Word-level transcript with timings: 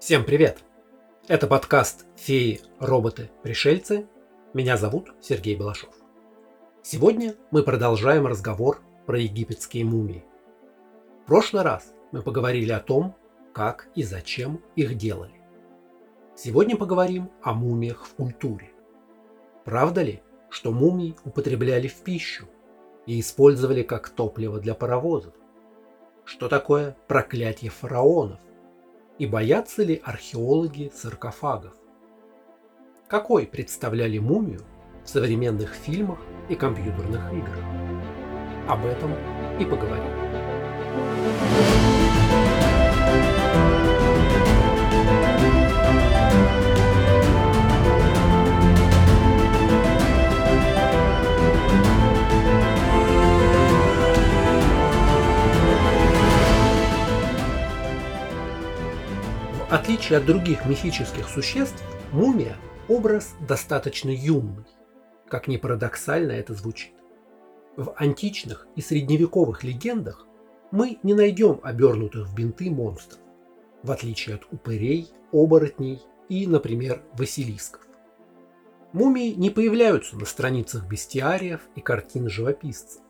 Всем 0.00 0.24
привет! 0.24 0.62
Это 1.26 1.48
подкаст 1.48 2.06
«Феи, 2.14 2.60
роботы, 2.78 3.32
пришельцы». 3.42 4.06
Меня 4.54 4.76
зовут 4.76 5.12
Сергей 5.20 5.56
Балашов. 5.56 5.92
Сегодня 6.84 7.34
мы 7.50 7.64
продолжаем 7.64 8.24
разговор 8.28 8.80
про 9.06 9.18
египетские 9.18 9.84
мумии. 9.84 10.24
В 11.24 11.26
прошлый 11.26 11.64
раз 11.64 11.92
мы 12.12 12.22
поговорили 12.22 12.70
о 12.70 12.78
том, 12.78 13.16
как 13.52 13.88
и 13.96 14.04
зачем 14.04 14.62
их 14.76 14.96
делали. 14.96 15.34
Сегодня 16.36 16.76
поговорим 16.76 17.32
о 17.42 17.52
мумиях 17.52 18.06
в 18.06 18.14
культуре. 18.14 18.70
Правда 19.64 20.02
ли, 20.02 20.22
что 20.48 20.70
мумии 20.70 21.16
употребляли 21.24 21.88
в 21.88 21.96
пищу 22.04 22.46
и 23.04 23.18
использовали 23.18 23.82
как 23.82 24.10
топливо 24.10 24.60
для 24.60 24.74
паровозов? 24.74 25.34
Что 26.24 26.48
такое 26.48 26.96
проклятие 27.08 27.72
фараонов? 27.72 28.38
И 29.18 29.26
боятся 29.26 29.82
ли 29.82 30.00
археологи 30.04 30.92
саркофагов? 30.94 31.74
Какой 33.08 33.46
представляли 33.48 34.18
мумию 34.18 34.60
в 35.04 35.08
современных 35.08 35.74
фильмах 35.74 36.20
и 36.48 36.54
компьютерных 36.54 37.32
играх? 37.32 37.64
Об 38.68 38.86
этом 38.86 39.12
и 39.58 39.64
поговорим. 39.64 40.27
Отличие 59.88 60.18
от 60.18 60.26
других 60.26 60.66
мифических 60.66 61.26
существ, 61.30 61.82
мумия– 62.12 62.58
образ 62.88 63.34
достаточно 63.48 64.10
юный, 64.10 64.66
как 65.26 65.48
ни 65.48 65.56
парадоксально 65.56 66.32
это 66.32 66.52
звучит. 66.52 66.92
В 67.74 67.94
античных 67.96 68.66
и 68.76 68.82
средневековых 68.82 69.64
легендах 69.64 70.26
мы 70.72 70.98
не 71.02 71.14
найдем 71.14 71.60
обернутых 71.62 72.28
в 72.28 72.34
бинты 72.34 72.70
монстров, 72.70 73.18
в 73.82 73.90
отличие 73.90 74.34
от 74.34 74.42
упырей, 74.52 75.08
оборотней 75.32 76.02
и, 76.28 76.46
например, 76.46 77.02
василисков. 77.14 77.80
Мумии 78.92 79.32
не 79.32 79.48
появляются 79.48 80.18
на 80.18 80.26
страницах 80.26 80.86
бестиариев 80.86 81.62
и 81.76 81.80
картин 81.80 82.28
живописцев. 82.28 83.00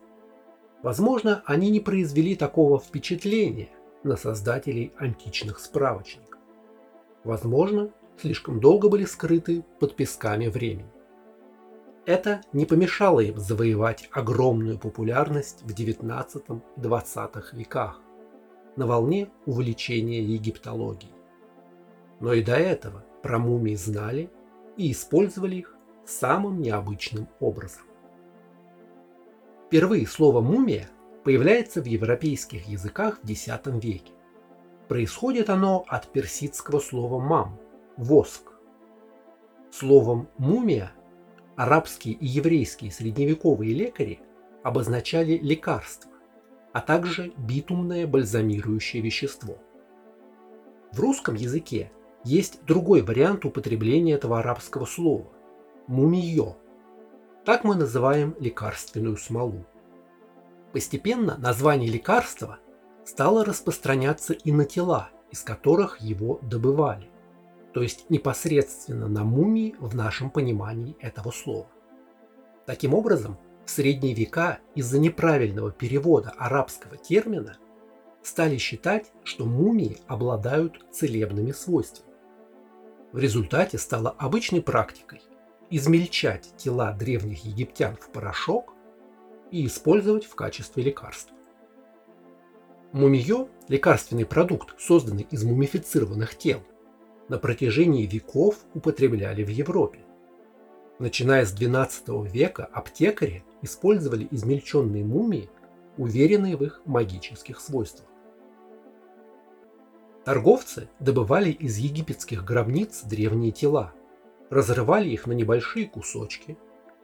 Возможно, 0.85 1.43
они 1.45 1.71
не 1.71 1.81
произвели 1.81 2.37
такого 2.37 2.79
впечатления 2.79 3.71
на 4.05 4.17
создателей 4.17 4.93
античных 4.97 5.59
справочников 5.59 6.28
возможно, 7.25 7.91
слишком 8.21 8.61
долго 8.61 8.89
были 8.89 9.05
скрыты 9.05 9.65
под 9.81 9.97
песками 9.97 10.49
времени. 10.49 10.91
Это 12.07 12.41
не 12.53 12.65
помешало 12.65 13.21
им 13.21 13.39
завоевать 13.39 14.09
огромную 14.13 14.79
популярность 14.79 15.63
в 15.63 15.75
XIX-XX 15.75 17.45
веках 17.53 18.01
на 18.77 18.87
волне 18.87 19.29
увлечения 19.45 20.23
египтологией. 20.23 21.13
Но 22.21 22.33
и 22.33 22.43
до 22.43 22.57
этого 22.57 23.05
про 23.23 23.39
мумии 23.39 23.75
знали 23.75 24.31
и 24.77 24.93
использовали 24.93 25.57
их 25.57 25.75
самым 26.07 26.61
необычным 26.61 27.29
образом. 27.41 27.83
Впервые 29.67 30.07
слово 30.07 30.41
«мумия» 30.41 30.89
появляется 31.25 31.83
в 31.83 31.85
европейских 31.85 32.67
языках 32.69 33.21
в 33.23 33.29
X 33.29 33.49
веке. 33.83 34.13
Происходит 34.89 35.51
оно 35.51 35.85
от 35.87 36.09
персидского 36.09 36.81
слова 36.81 37.21
«мам»– 37.21 37.61
«воск». 37.99 38.53
Словом 39.71 40.29
«мумия» 40.39 40.93
арабские 41.57 42.15
и 42.15 42.25
еврейские 42.25 42.91
средневековые 42.91 43.75
лекари 43.75 44.21
обозначали 44.63 45.37
лекарство, 45.37 46.11
а 46.73 46.81
также 46.81 47.35
битумное 47.37 48.07
бальзамирующее 48.07 49.03
вещество. 49.03 49.59
В 50.93 51.01
русском 51.01 51.35
языке 51.35 51.93
есть 52.25 52.65
другой 52.65 53.03
вариант 53.03 53.45
употребления 53.45 54.15
этого 54.15 54.39
арабского 54.39 54.87
слова– 54.87 55.27
мумиё. 55.87 56.57
Так 57.45 57.63
мы 57.63 57.75
называем 57.75 58.35
лекарственную 58.41 59.19
смолу. 59.19 59.67
Постепенно 60.73 61.37
название 61.37 61.91
лекарства– 61.91 62.59
стало 63.09 63.43
распространяться 63.43 64.35
и 64.35 64.53
на 64.53 64.67
тела, 64.67 65.09
из 65.31 65.43
которых 65.43 65.99
его 66.03 66.39
добывали, 66.43 67.09
то 67.73 67.81
есть 67.81 68.11
непосредственно 68.11 69.09
на 69.09 69.25
мумии 69.25 69.75
в 69.81 69.97
нашем 69.97 70.29
понимании 70.31 70.95
этого 71.01 71.31
слова. 71.31 71.69
Таким 72.67 72.93
образом, 72.93 73.39
в 73.65 73.71
средние 73.71 74.13
века 74.15 74.59
из-за 74.75 74.99
неправильного 74.99 75.73
перевода 75.73 76.35
арабского 76.37 76.99
термина 76.99 77.57
стали 78.23 78.59
считать, 78.59 79.11
что 79.25 79.47
мумии 79.47 80.01
обладают 80.07 80.85
целебными 80.93 81.53
свойствами. 81.53 82.13
В 83.13 83.19
результате 83.19 83.79
стало 83.79 84.11
обычной 84.19 84.61
практикой 84.61 85.23
измельчать 85.71 86.53
тела 86.59 86.93
древних 86.93 87.43
египтян 87.47 87.97
в 87.97 88.11
порошок 88.11 88.75
и 89.51 89.65
использовать 89.65 90.27
в 90.27 90.35
качестве 90.35 90.83
лекарства. 90.83 91.38
Мумиё– 92.93 93.49
лекарственный 93.69 94.25
продукт, 94.25 94.75
созданный 94.81 95.27
из 95.31 95.45
мумифицированных 95.45 96.39
тел, 96.39 96.63
на 97.29 97.39
протяжении 97.39 98.07
веков 98.07 98.57
употребляли 98.73 99.45
в 99.45 99.49
Европе. 99.49 99.99
Начиная 100.99 101.45
с 101.45 101.55
XII 101.55 102.27
века 102.31 102.65
аптекари 102.65 103.45
использовали 103.61 104.27
измельченные 104.31 105.05
мумии, 105.05 105.51
уверенные 105.99 106.57
в 106.57 106.65
их 106.65 106.81
магических 106.87 107.61
свойствах. 107.61 108.09
Торговцы 110.25 110.89
добывали 110.99 111.51
из 111.51 111.77
египетских 111.77 112.43
гробниц 112.43 113.03
древние 113.03 113.53
тела, 113.53 113.93
разрывали 114.49 115.11
их 115.11 115.27
на 115.27 115.33
небольшие 115.33 115.87
кусочки, 115.87 116.57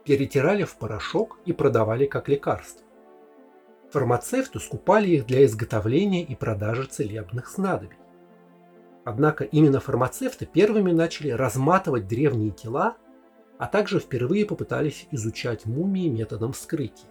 перетирали 0.03 0.63
в 0.63 0.77
порошок 0.77 1.37
и 1.45 1.53
продавали 1.53 2.07
как 2.07 2.27
лекарство. 2.27 2.84
Фармацевты 3.95 4.59
скупали 4.59 5.07
их 5.07 5.25
для 5.25 5.45
изготовления 5.45 6.21
и 6.21 6.35
продажи 6.35 6.83
целебных 6.83 7.47
снадобий. 7.47 7.95
Однако 9.05 9.45
именно 9.45 9.79
фармацевты 9.79 10.45
первыми 10.45 10.91
начали 10.91 11.29
разматывать 11.29 12.05
древние 12.05 12.51
тела, 12.51 12.97
а 13.57 13.67
также 13.67 14.01
впервые 14.01 14.45
попытались 14.45 15.07
изучать 15.11 15.65
мумии 15.65 16.09
методом 16.09 16.51
вскрытия. 16.51 17.07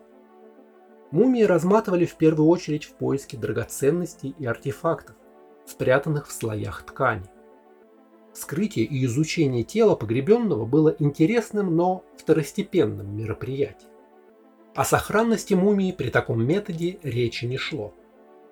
Мумии 1.11 1.45
разматывали 1.45 2.05
в 2.05 2.17
первую 2.17 2.51
очередь 2.51 2.85
в 2.85 2.93
поиске 2.97 3.39
драгоценностей 3.39 4.35
и 4.39 4.45
артефактов, 4.45 5.17
спрятанных 5.65 6.29
в 6.29 6.33
слоях 6.33 6.83
ткани. 6.83 7.25
Вскрытие 8.35 8.85
и 8.85 9.07
изучение 9.07 9.63
тела 9.63 9.97
погребенного 9.97 10.67
было 10.67 10.95
интересным, 10.99 11.75
но 11.75 12.05
второстепенным 12.19 13.17
мероприятием. 13.17 13.94
О 14.75 14.85
сохранности 14.85 15.55
мумии 15.55 15.93
при 15.93 16.11
таком 16.11 16.45
методе 16.45 16.99
речи 17.05 17.45
не 17.45 17.59
шло. 17.59 17.95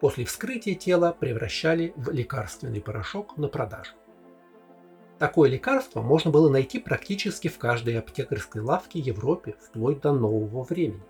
После 0.01 0.25
вскрытия 0.25 0.77
тела 0.77 1.17
превращали 1.19 1.93
в 1.97 2.11
лекарственный 2.11 2.81
порошок 2.81 3.37
на 3.37 3.49
продажу. 3.49 3.95
Такое 5.19 5.51
лекарство 5.51 6.01
можно 6.01 6.31
было 6.31 6.49
найти 6.49 6.79
практически 6.79 7.49
в 7.49 7.59
каждой 7.59 7.99
аптекарской 7.99 8.63
лавке 8.63 9.01
Европе 9.01 9.57
вплоть 9.61 10.01
до 10.01 10.13
нового 10.13 10.63
времени. 10.63 11.03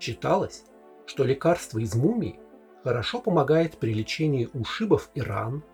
Считалось, 0.00 0.64
что 1.06 1.24
лекарство 1.24 1.78
из 1.78 1.94
мумии 1.94 2.38
хорошо 2.84 3.20
помогает 3.22 3.78
при 3.78 3.94
лечении 3.94 4.50
ушибов 4.52 5.10
и 5.14 5.22
ран, 5.22 5.64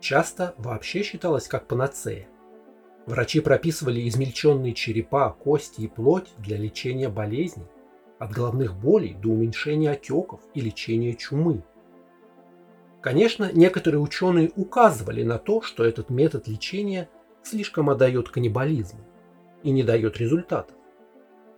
часто 0.00 0.54
вообще 0.58 1.02
считалось 1.02 1.48
как 1.48 1.66
панацея. 1.66 2.28
Врачи 3.06 3.40
прописывали 3.40 4.06
измельченные 4.06 4.74
черепа, 4.74 5.30
кости 5.30 5.82
и 5.82 5.88
плоть 5.88 6.32
для 6.36 6.58
лечения 6.58 7.08
болезней, 7.08 7.66
от 8.24 8.32
головных 8.32 8.74
болей 8.74 9.14
до 9.14 9.28
уменьшения 9.28 9.90
отеков 9.90 10.40
и 10.54 10.62
лечения 10.62 11.14
чумы. 11.14 11.62
Конечно, 13.02 13.50
некоторые 13.52 14.00
ученые 14.00 14.50
указывали 14.56 15.22
на 15.22 15.38
то, 15.38 15.60
что 15.60 15.84
этот 15.84 16.08
метод 16.08 16.48
лечения 16.48 17.10
слишком 17.42 17.90
отдает 17.90 18.30
каннибализму 18.30 19.00
и 19.62 19.70
не 19.70 19.82
дает 19.82 20.16
результатов. 20.16 20.74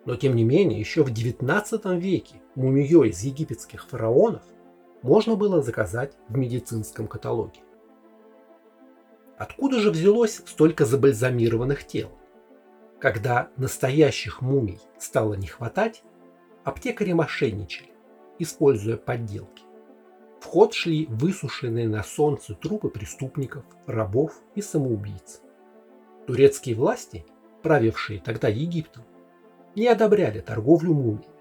Но 0.06 0.16
тем 0.16 0.34
не 0.34 0.42
менее, 0.42 0.80
еще 0.80 1.04
в 1.04 1.12
XIX 1.12 2.00
веке 2.00 2.42
мумиё 2.56 3.04
из 3.04 3.22
египетских 3.22 3.86
фараонов 3.86 4.42
можно 5.02 5.36
было 5.36 5.62
заказать 5.62 6.14
в 6.28 6.36
медицинском 6.36 7.06
каталоге. 7.06 7.60
Откуда 9.38 9.78
же 9.78 9.92
взялось 9.92 10.42
столько 10.44 10.84
забальзамированных 10.84 11.86
тел? 11.86 12.10
Когда 12.98 13.50
настоящих 13.56 14.42
мумий 14.42 14.80
стало 14.98 15.34
не 15.34 15.46
хватать, 15.46 16.02
аптекари 16.66 17.12
мошенничали, 17.12 17.92
используя 18.40 18.96
подделки. 18.96 19.62
В 20.40 20.46
ход 20.46 20.74
шли 20.74 21.06
высушенные 21.06 21.88
на 21.88 22.02
солнце 22.02 22.54
трупы 22.54 22.88
преступников, 22.88 23.64
рабов 23.86 24.42
и 24.56 24.62
самоубийц. 24.62 25.42
Турецкие 26.26 26.74
власти, 26.74 27.24
правившие 27.62 28.20
тогда 28.20 28.48
Египтом, 28.48 29.04
не 29.76 29.86
одобряли 29.86 30.40
торговлю 30.40 30.92
мумиями. 30.92 31.36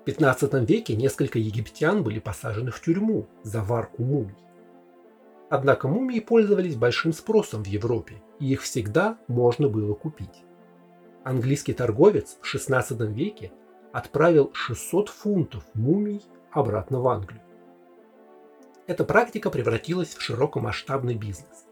В 0.00 0.04
15 0.06 0.68
веке 0.68 0.96
несколько 0.96 1.38
египтян 1.38 2.02
были 2.02 2.18
посажены 2.18 2.72
в 2.72 2.80
тюрьму 2.80 3.28
за 3.44 3.62
варку 3.62 4.02
мумий. 4.02 4.34
Однако 5.50 5.86
мумии 5.86 6.18
пользовались 6.18 6.74
большим 6.74 7.12
спросом 7.12 7.62
в 7.62 7.68
Европе, 7.68 8.20
и 8.40 8.50
их 8.50 8.62
всегда 8.62 9.18
можно 9.28 9.68
было 9.68 9.94
купить. 9.94 10.42
Английский 11.22 11.74
торговец 11.74 12.38
в 12.40 12.46
16 12.46 13.00
веке 13.02 13.52
отправил 13.92 14.50
600 14.52 15.08
фунтов 15.08 15.64
мумий 15.74 16.22
обратно 16.50 17.00
в 17.00 17.08
Англию. 17.08 17.42
Эта 18.86 19.04
практика 19.04 19.50
превратилась 19.50 20.14
в 20.14 20.20
широкомасштабный 20.20 21.14
бизнес. 21.14 21.66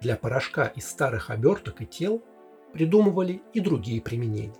Для 0.00 0.16
порошка 0.16 0.66
из 0.66 0.88
старых 0.88 1.30
оберток 1.30 1.80
и 1.80 1.86
тел 1.86 2.22
придумывали 2.72 3.40
и 3.54 3.60
другие 3.60 4.02
применения. 4.02 4.54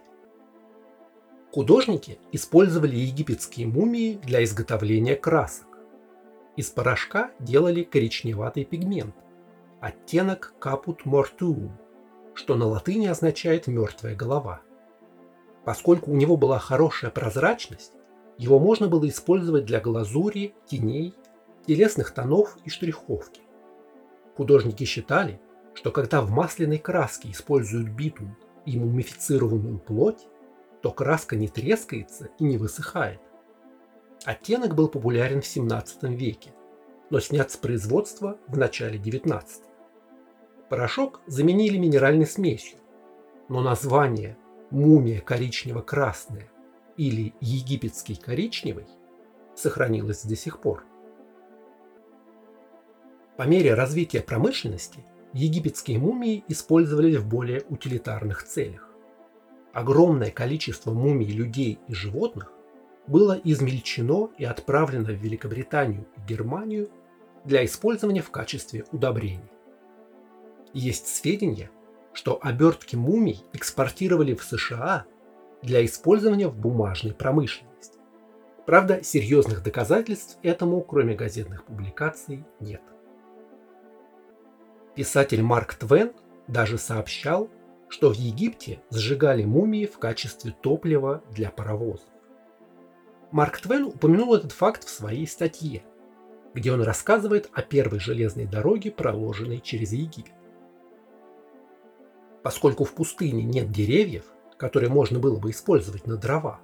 Художники 1.52 2.18
использовали 2.32 2.96
египетские 2.96 3.66
мумии 3.66 4.14
для 4.14 4.42
изготовления 4.42 5.14
красок. 5.14 5.68
Из 6.56 6.70
порошка 6.70 7.30
делали 7.38 7.82
коричневатый 7.82 8.64
пигмент, 8.64 9.14
оттенок 9.80 10.54
капут 10.58 11.04
мортуум, 11.04 11.76
что 12.34 12.56
на 12.56 12.66
латыни 12.66 13.06
означает 13.06 13.66
«мертвая 13.66 14.16
голова». 14.16 14.62
Поскольку 15.64 16.10
у 16.10 16.14
него 16.14 16.36
была 16.36 16.58
хорошая 16.58 17.10
прозрачность, 17.10 17.92
его 18.36 18.58
можно 18.58 18.88
было 18.88 19.08
использовать 19.08 19.64
для 19.64 19.80
глазури, 19.80 20.54
теней, 20.66 21.14
телесных 21.66 22.10
тонов 22.10 22.56
и 22.64 22.70
штриховки. 22.70 23.40
Художники 24.36 24.84
считали, 24.84 25.40
что 25.74 25.90
когда 25.90 26.20
в 26.20 26.30
масляной 26.30 26.78
краске 26.78 27.30
используют 27.30 27.88
битум 27.88 28.36
и 28.66 28.78
мумифицированную 28.78 29.78
плоть, 29.78 30.26
то 30.82 30.90
краска 30.90 31.36
не 31.36 31.48
трескается 31.48 32.28
и 32.38 32.44
не 32.44 32.58
высыхает. 32.58 33.20
Оттенок 34.24 34.74
был 34.74 34.88
популярен 34.88 35.40
в 35.40 35.46
17 35.46 36.02
веке, 36.04 36.52
но 37.10 37.20
снят 37.20 37.50
с 37.50 37.56
производства 37.56 38.38
в 38.48 38.58
начале 38.58 38.98
19. 38.98 39.62
Порошок 40.68 41.20
заменили 41.26 41.78
минеральной 41.78 42.26
смесью, 42.26 42.78
но 43.48 43.60
название 43.60 44.36
«мумия 44.74 45.20
коричнево-красная» 45.20 46.50
или 46.96 47.32
«египетский 47.40 48.16
коричневый» 48.16 48.86
сохранилось 49.54 50.24
до 50.24 50.34
сих 50.34 50.60
пор. 50.60 50.84
По 53.36 53.44
мере 53.44 53.74
развития 53.74 54.20
промышленности 54.20 54.98
египетские 55.32 55.98
мумии 55.98 56.44
использовались 56.48 57.16
в 57.16 57.28
более 57.28 57.62
утилитарных 57.68 58.42
целях. 58.42 58.90
Огромное 59.72 60.30
количество 60.30 60.92
мумий 60.92 61.30
людей 61.30 61.78
и 61.86 61.94
животных 61.94 62.52
было 63.06 63.40
измельчено 63.44 64.30
и 64.38 64.44
отправлено 64.44 65.12
в 65.12 65.22
Великобританию 65.22 66.06
и 66.16 66.20
Германию 66.28 66.90
для 67.44 67.64
использования 67.64 68.22
в 68.22 68.30
качестве 68.30 68.84
удобрений. 68.90 69.50
Есть 70.72 71.06
сведения, 71.06 71.70
что 72.14 72.38
обертки 72.40 72.96
мумий 72.96 73.44
экспортировали 73.52 74.34
в 74.34 74.42
США 74.42 75.04
для 75.62 75.84
использования 75.84 76.48
в 76.48 76.56
бумажной 76.56 77.12
промышленности. 77.12 77.98
Правда, 78.66 79.02
серьезных 79.02 79.62
доказательств 79.62 80.38
этому, 80.42 80.80
кроме 80.80 81.14
газетных 81.14 81.64
публикаций, 81.64 82.44
нет. 82.60 82.80
Писатель 84.94 85.42
Марк 85.42 85.74
Твен 85.74 86.12
даже 86.46 86.78
сообщал, 86.78 87.50
что 87.88 88.10
в 88.10 88.14
Египте 88.14 88.80
сжигали 88.90 89.44
мумии 89.44 89.86
в 89.86 89.98
качестве 89.98 90.54
топлива 90.62 91.22
для 91.30 91.50
паровозов. 91.50 92.08
Марк 93.30 93.58
Твен 93.60 93.84
упомянул 93.84 94.34
этот 94.34 94.52
факт 94.52 94.84
в 94.84 94.88
своей 94.88 95.26
статье, 95.26 95.84
где 96.54 96.72
он 96.72 96.82
рассказывает 96.82 97.50
о 97.52 97.62
первой 97.62 97.98
железной 97.98 98.46
дороге, 98.46 98.92
проложенной 98.92 99.60
через 99.60 99.92
Египет. 99.92 100.32
Поскольку 102.44 102.84
в 102.84 102.94
пустыне 102.94 103.42
нет 103.42 103.72
деревьев, 103.72 104.26
которые 104.56 104.90
можно 104.90 105.18
было 105.18 105.40
бы 105.40 105.50
использовать 105.50 106.06
на 106.06 106.16
дрова, 106.16 106.60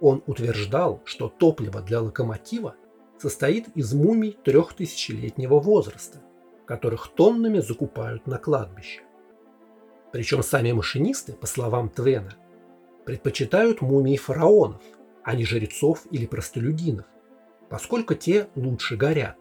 он 0.00 0.24
утверждал, 0.26 1.00
что 1.04 1.28
топливо 1.28 1.80
для 1.80 2.00
локомотива 2.00 2.74
состоит 3.20 3.68
из 3.76 3.94
мумий 3.94 4.36
трехтысячелетнего 4.42 5.60
возраста, 5.60 6.18
которых 6.66 7.06
тоннами 7.06 7.60
закупают 7.60 8.26
на 8.26 8.38
кладбище. 8.38 9.02
Причем 10.10 10.42
сами 10.42 10.72
машинисты, 10.72 11.34
по 11.34 11.46
словам 11.46 11.88
Твена, 11.88 12.34
предпочитают 13.04 13.80
мумии 13.80 14.16
фараонов– 14.16 14.82
а 15.22 15.34
не 15.34 15.44
жрецов 15.44 16.06
или 16.10 16.26
простолюдинов, 16.26 17.06
поскольку 17.68 18.14
те 18.14 18.48
лучше 18.54 18.96
горят. 18.96 19.36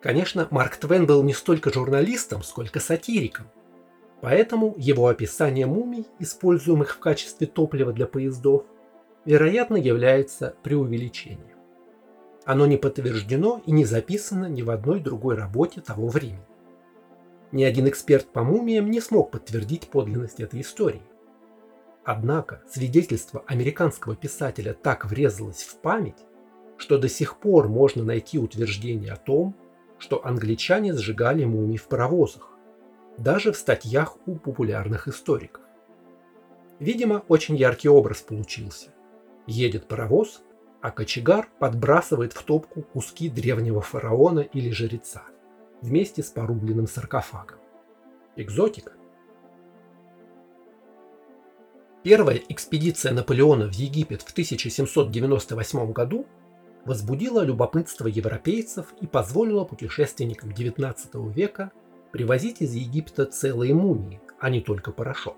Конечно, 0.00 0.48
Марк 0.50 0.76
Твен 0.76 1.06
был 1.06 1.22
не 1.22 1.34
столько 1.34 1.72
журналистом, 1.72 2.42
сколько 2.42 2.80
сатириком, 2.80 3.46
поэтому 4.20 4.74
его 4.76 5.08
описание 5.08 5.66
мумий, 5.66 6.06
используемых 6.18 6.90
в 6.90 6.98
качестве 6.98 7.46
топлива 7.46 7.92
для 7.92 8.06
поездов, 8.06 8.64
вероятно 9.24 9.76
является 9.76 10.54
преувеличением. 10.62 11.58
Оно 12.44 12.66
не 12.66 12.76
подтверждено 12.76 13.62
и 13.66 13.72
не 13.72 13.84
записано 13.84 14.46
ни 14.46 14.62
в 14.62 14.70
одной 14.70 15.00
другой 15.00 15.36
работе 15.36 15.80
того 15.80 16.08
времени. 16.08 16.44
Ни 17.52 17.64
один 17.64 17.88
эксперт 17.88 18.26
по 18.26 18.42
мумиям 18.42 18.90
не 18.90 19.00
смог 19.00 19.30
подтвердить 19.30 19.88
подлинность 19.88 20.40
этой 20.40 20.60
истории. 20.60 21.02
Однако 22.04 22.62
свидетельство 22.68 23.44
американского 23.46 24.16
писателя 24.16 24.72
так 24.72 25.04
врезалось 25.04 25.62
в 25.62 25.76
память, 25.80 26.24
что 26.78 26.96
до 26.96 27.08
сих 27.08 27.38
пор 27.38 27.68
можно 27.68 28.02
найти 28.02 28.38
утверждение 28.38 29.12
о 29.12 29.16
том, 29.16 29.54
что 29.98 30.24
англичане 30.24 30.94
сжигали 30.94 31.44
мумий 31.44 31.76
в 31.76 31.88
паровозах, 31.88 32.49
даже 33.18 33.52
в 33.52 33.56
статьях 33.56 34.16
у 34.26 34.36
популярных 34.36 35.08
историков. 35.08 35.62
Видимо, 36.78 37.24
очень 37.28 37.56
яркий 37.56 37.88
образ 37.88 38.22
получился. 38.22 38.88
Едет 39.46 39.86
паровоз, 39.86 40.42
а 40.80 40.90
кочегар 40.90 41.48
подбрасывает 41.58 42.32
в 42.32 42.42
топку 42.42 42.82
куски 42.82 43.28
древнего 43.28 43.80
фараона 43.80 44.40
или 44.40 44.70
жреца 44.70 45.24
вместе 45.82 46.22
с 46.22 46.30
порубленным 46.30 46.86
саркофагом. 46.86 47.58
Экзотика. 48.36 48.92
Первая 52.02 52.40
экспедиция 52.48 53.12
Наполеона 53.12 53.66
в 53.66 53.74
Египет 53.74 54.22
в 54.22 54.30
1798 54.30 55.92
году 55.92 56.26
возбудила 56.86 57.42
любопытство 57.42 58.06
европейцев 58.06 58.94
и 59.02 59.06
позволила 59.06 59.64
путешественникам 59.64 60.50
XIX 60.50 61.30
века 61.30 61.72
привозить 62.12 62.60
из 62.60 62.74
Египта 62.74 63.26
целые 63.26 63.74
мумии, 63.74 64.20
а 64.38 64.50
не 64.50 64.60
только 64.60 64.92
порошок. 64.92 65.36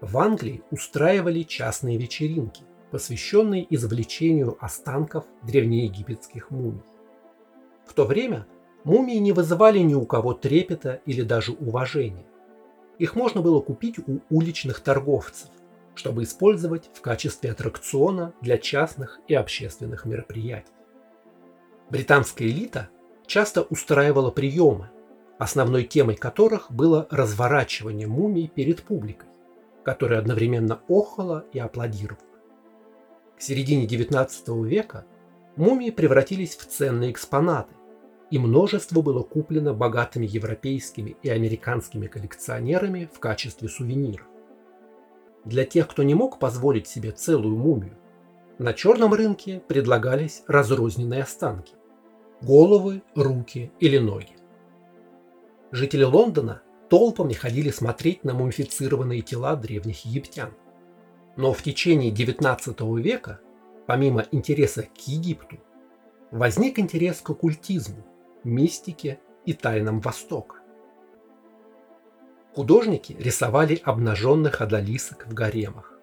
В 0.00 0.18
Англии 0.18 0.62
устраивали 0.70 1.42
частные 1.42 1.96
вечеринки, 1.96 2.62
посвященные 2.90 3.66
извлечению 3.74 4.56
останков 4.60 5.24
древнеегипетских 5.42 6.50
мумий. 6.50 6.82
В 7.86 7.92
то 7.94 8.04
время 8.04 8.46
мумии 8.84 9.16
не 9.16 9.32
вызывали 9.32 9.78
ни 9.78 9.94
у 9.94 10.06
кого 10.06 10.34
трепета 10.34 11.00
или 11.06 11.22
даже 11.22 11.52
уважения. 11.52 12.26
Их 12.98 13.16
можно 13.16 13.40
было 13.40 13.60
купить 13.60 13.98
у 13.98 14.20
уличных 14.30 14.80
торговцев, 14.80 15.48
чтобы 15.94 16.22
использовать 16.22 16.90
в 16.92 17.00
качестве 17.00 17.50
аттракциона 17.50 18.32
для 18.40 18.58
частных 18.58 19.20
и 19.26 19.34
общественных 19.34 20.04
мероприятий. 20.04 20.72
Британская 21.90 22.46
элита 22.46 22.88
часто 23.26 23.62
устраивала 23.62 24.30
приемы, 24.30 24.90
основной 25.38 25.84
темой 25.84 26.16
которых 26.16 26.70
было 26.70 27.06
разворачивание 27.10 28.06
мумий 28.06 28.48
перед 28.48 28.82
публикой, 28.82 29.28
которая 29.84 30.18
одновременно 30.18 30.80
охала 30.88 31.44
и 31.52 31.58
аплодировала. 31.58 32.22
К 33.36 33.42
середине 33.42 33.86
XIX 33.86 34.28
века 34.64 35.06
мумии 35.56 35.90
превратились 35.90 36.56
в 36.56 36.66
ценные 36.66 37.10
экспонаты, 37.10 37.74
и 38.30 38.38
множество 38.38 39.02
было 39.02 39.22
куплено 39.22 39.74
богатыми 39.74 40.26
европейскими 40.26 41.16
и 41.22 41.28
американскими 41.28 42.06
коллекционерами 42.06 43.08
в 43.12 43.20
качестве 43.20 43.68
сувениров. 43.68 44.26
Для 45.44 45.64
тех, 45.64 45.88
кто 45.88 46.02
не 46.02 46.14
мог 46.14 46.38
позволить 46.38 46.86
себе 46.86 47.10
целую 47.10 47.56
мумию, 47.56 47.98
на 48.58 48.72
черном 48.72 49.12
рынке 49.12 49.62
предлагались 49.66 50.42
разрозненные 50.46 51.22
останки– 51.22 51.74
головы, 52.40 53.02
руки 53.14 53.72
или 53.78 53.98
ноги. 53.98 54.33
Жители 55.74 56.04
Лондона 56.04 56.62
толпами 56.88 57.32
ходили 57.32 57.70
смотреть 57.70 58.22
на 58.22 58.32
мумифицированные 58.32 59.22
тела 59.22 59.56
древних 59.56 60.04
египтян. 60.04 60.54
Но 61.36 61.52
в 61.52 61.64
течение 61.64 62.12
XIX 62.12 63.00
века, 63.00 63.40
помимо 63.88 64.24
интереса 64.30 64.84
к 64.84 65.08
Египту, 65.08 65.56
возник 66.30 66.78
интерес 66.78 67.20
к 67.20 67.30
оккультизму, 67.30 68.06
мистике 68.44 69.18
и 69.46 69.52
тайнам 69.52 69.98
Востока. 69.98 70.58
Художники 72.54 73.16
рисовали 73.18 73.74
обнаженных 73.82 74.60
одолисок 74.60 75.26
в 75.26 75.34
гаремах. 75.34 75.98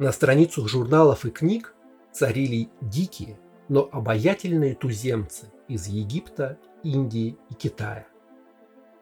На 0.00 0.10
страницах 0.10 0.66
журналов 0.66 1.24
и 1.24 1.30
книг 1.30 1.76
царили 2.10 2.70
дикие, 2.80 3.38
но 3.68 3.88
обаятельные 3.92 4.74
туземцы 4.74 5.46
из 5.68 5.86
Египта, 5.86 6.58
Индии 6.82 7.38
и 7.50 7.54
Китая. 7.54 8.09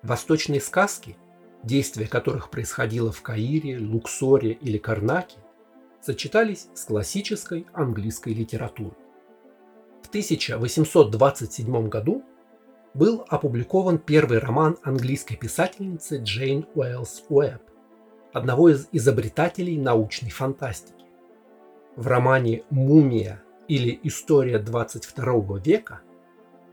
Восточные 0.02 0.60
сказки, 0.60 1.16
действия 1.62 2.06
которых 2.06 2.50
происходило 2.50 3.10
в 3.10 3.22
Каире, 3.22 3.78
Луксоре 3.78 4.52
или 4.52 4.78
Карнаке, 4.78 5.38
сочетались 6.00 6.68
с 6.74 6.84
классической 6.84 7.66
английской 7.72 8.32
литературой. 8.32 8.96
В 10.02 10.08
1827 10.08 11.88
году 11.88 12.22
был 12.94 13.24
опубликован 13.28 13.98
первый 13.98 14.38
роман 14.38 14.78
английской 14.82 15.36
писательницы 15.36 16.18
Джейн 16.22 16.66
Уэллс 16.74 17.24
Уэбб, 17.28 17.62
одного 18.32 18.70
из 18.70 18.88
изобретателей 18.92 19.76
научной 19.76 20.30
фантастики. 20.30 21.04
В 21.96 22.06
романе 22.06 22.62
«Мумия» 22.70 23.42
или 23.66 23.98
«История 24.04 24.58
22 24.58 25.58
века» 25.58 26.00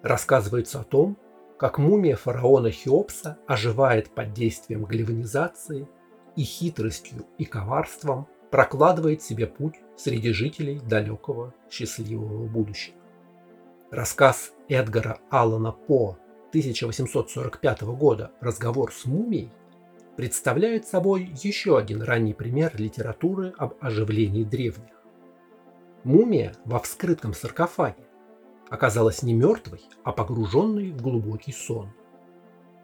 рассказывается 0.03 0.81
о 0.81 0.83
том, 0.83 1.17
как 1.57 1.77
мумия 1.77 2.15
фараона 2.15 2.71
Хеопса 2.71 3.37
оживает 3.47 4.09
под 4.09 4.33
действием 4.33 4.83
гальванизации 4.83 5.87
и 6.35 6.43
хитростью 6.43 7.25
и 7.37 7.45
коварством 7.45 8.27
прокладывает 8.51 9.21
себе 9.21 9.47
путь 9.47 9.75
среди 9.97 10.31
жителей 10.31 10.79
далекого 10.79 11.53
счастливого 11.69 12.45
будущего. 12.47 12.95
Рассказ 13.91 14.51
Эдгара 14.67 15.19
Аллана 15.29 15.71
По 15.71 16.17
1845 16.49 17.81
года 17.83 18.31
«Разговор 18.41 18.91
с 18.91 19.05
мумией» 19.05 19.51
представляет 20.15 20.87
собой 20.87 21.31
еще 21.43 21.77
один 21.77 22.01
ранний 22.01 22.33
пример 22.33 22.71
литературы 22.77 23.53
об 23.57 23.75
оживлении 23.81 24.43
древних. 24.43 24.91
Мумия 26.03 26.53
во 26.65 26.79
вскрытом 26.79 27.33
саркофаге 27.33 28.04
оказалась 28.69 29.23
не 29.23 29.33
мертвой, 29.33 29.81
а 30.03 30.11
погруженной 30.11 30.91
в 30.91 31.01
глубокий 31.01 31.51
сон. 31.51 31.91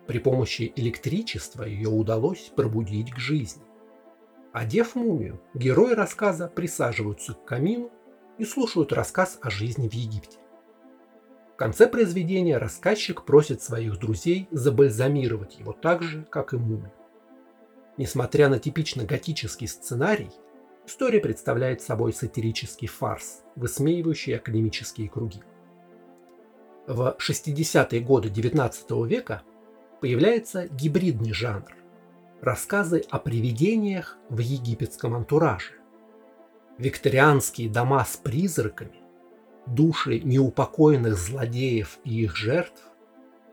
При 0.07 0.19
помощи 0.19 0.73
электричества 0.75 1.63
ее 1.63 1.89
удалось 1.89 2.51
пробудить 2.55 3.11
к 3.11 3.17
жизни. 3.17 3.63
Одев 4.51 4.95
мумию, 4.95 5.41
герои 5.53 5.93
рассказа 5.93 6.47
присаживаются 6.47 7.33
к 7.33 7.45
камину 7.45 7.89
и 8.38 8.43
слушают 8.43 8.91
рассказ 8.91 9.39
о 9.41 9.50
жизни 9.50 9.88
в 9.88 9.93
Египте. 9.93 10.39
В 11.53 11.55
конце 11.55 11.88
произведения 11.88 12.57
рассказчик 12.57 13.23
просит 13.23 13.61
своих 13.61 14.00
друзей 14.00 14.47
забальзамировать 14.51 15.59
его 15.59 15.73
так 15.73 16.01
же, 16.01 16.23
как 16.29 16.53
и 16.53 16.57
мумию. 16.57 16.91
Несмотря 17.97 18.50
на 18.50 18.57
типично 18.57 19.03
готический 19.03 19.67
сценарий, 19.67 20.31
история 20.88 21.19
представляет 21.19 21.81
собой 21.81 22.13
сатирический 22.13 22.88
фарс, 22.88 23.43
высмеивающий 23.55 24.35
академические 24.35 25.07
круги. 25.07 25.41
В 26.91 27.15
60-е 27.19 28.01
годы 28.01 28.27
XIX 28.27 29.07
века 29.07 29.43
появляется 30.01 30.67
гибридный 30.67 31.31
жанр– 31.31 31.74
рассказы 32.41 33.05
о 33.10 33.17
привидениях 33.17 34.17
в 34.27 34.39
египетском 34.39 35.15
антураже. 35.15 35.75
Викторианские 36.77 37.69
дома 37.69 38.03
с 38.03 38.17
призраками, 38.17 39.00
души 39.67 40.19
неупокоенных 40.19 41.17
злодеев 41.17 41.98
и 42.03 42.24
их 42.24 42.36
жертв 42.36 42.83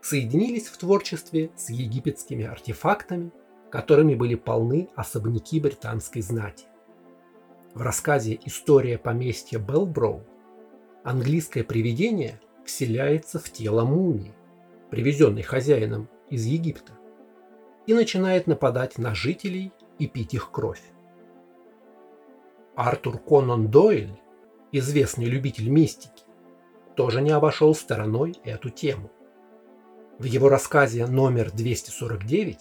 соединились 0.01 0.67
в 0.67 0.77
творчестве 0.77 1.51
с 1.55 1.69
египетскими 1.69 2.43
артефактами, 2.43 3.31
которыми 3.71 4.15
были 4.15 4.35
полны 4.35 4.89
особняки 4.97 5.61
британской 5.61 6.21
знати. 6.21 6.65
В 7.73 7.83
рассказе 7.83 8.37
«История 8.43 8.97
поместья 8.97 9.59
Белброу» 9.59 10.25
английское 11.05 11.63
привидение– 11.63 12.41
вселяется 12.69 13.39
в 13.39 13.49
тело 13.51 13.83
мумии, 13.83 14.33
привезенной 14.91 15.41
хозяином 15.41 16.07
из 16.29 16.45
Египта, 16.45 16.93
и 17.87 17.93
начинает 17.93 18.45
нападать 18.45 18.99
на 18.99 19.15
жителей 19.15 19.73
и 19.97 20.07
пить 20.07 20.35
их 20.35 20.51
кровь. 20.51 20.81
Артур 22.75 23.17
Конан 23.17 23.69
Дойль, 23.69 24.11
известный 24.71 25.25
любитель 25.25 25.69
мистики, 25.69 26.23
тоже 26.95 27.21
не 27.21 27.31
обошел 27.31 27.73
стороной 27.73 28.35
эту 28.43 28.69
тему. 28.69 29.09
В 30.19 30.25
его 30.25 30.47
рассказе 30.47 31.07
номер 31.07 31.51
249 31.51 32.59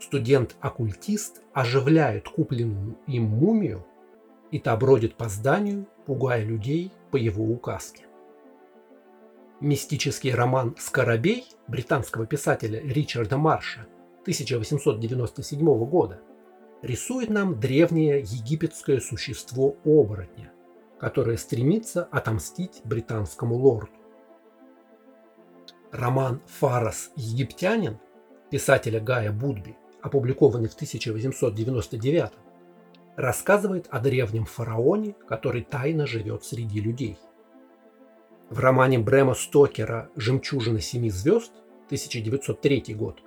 студент-оккультист 0.00 1.42
оживляет 1.52 2.28
купленную 2.28 2.98
им 3.06 3.24
мумию, 3.24 3.86
и 4.50 4.58
та 4.58 4.76
бродит 4.76 5.14
по 5.14 5.28
зданию, 5.28 5.86
пугая 6.04 6.44
людей 6.44 6.92
по 7.10 7.16
его 7.16 7.44
указке. 7.44 8.05
Мистический 9.60 10.34
роман 10.34 10.76
«Скоробей» 10.78 11.46
британского 11.66 12.26
писателя 12.26 12.78
Ричарда 12.78 13.38
Марша 13.38 13.86
1897 14.20 15.64
года 15.86 16.20
рисует 16.82 17.30
нам 17.30 17.58
древнее 17.58 18.20
египетское 18.20 19.00
существо 19.00 19.76
оборотня, 19.82 20.52
которое 21.00 21.38
стремится 21.38 22.04
отомстить 22.04 22.82
британскому 22.84 23.54
лорду. 23.56 23.92
Роман 25.90 26.42
«Фарас. 26.58 27.10
Египтянин» 27.16 27.98
писателя 28.50 29.00
Гая 29.00 29.32
Будби, 29.32 29.74
опубликованный 30.02 30.68
в 30.68 30.74
1899 30.74 32.30
рассказывает 33.16 33.86
о 33.90 34.00
древнем 34.00 34.44
фараоне, 34.44 35.14
который 35.26 35.62
тайно 35.62 36.06
живет 36.06 36.44
среди 36.44 36.80
людей. 36.80 37.16
В 38.48 38.60
романе 38.60 39.00
Брема 39.00 39.34
Стокера 39.34 40.08
«Жемчужина 40.14 40.80
семи 40.80 41.10
звезд» 41.10 41.50
1903 41.86 42.94
год 42.94 43.20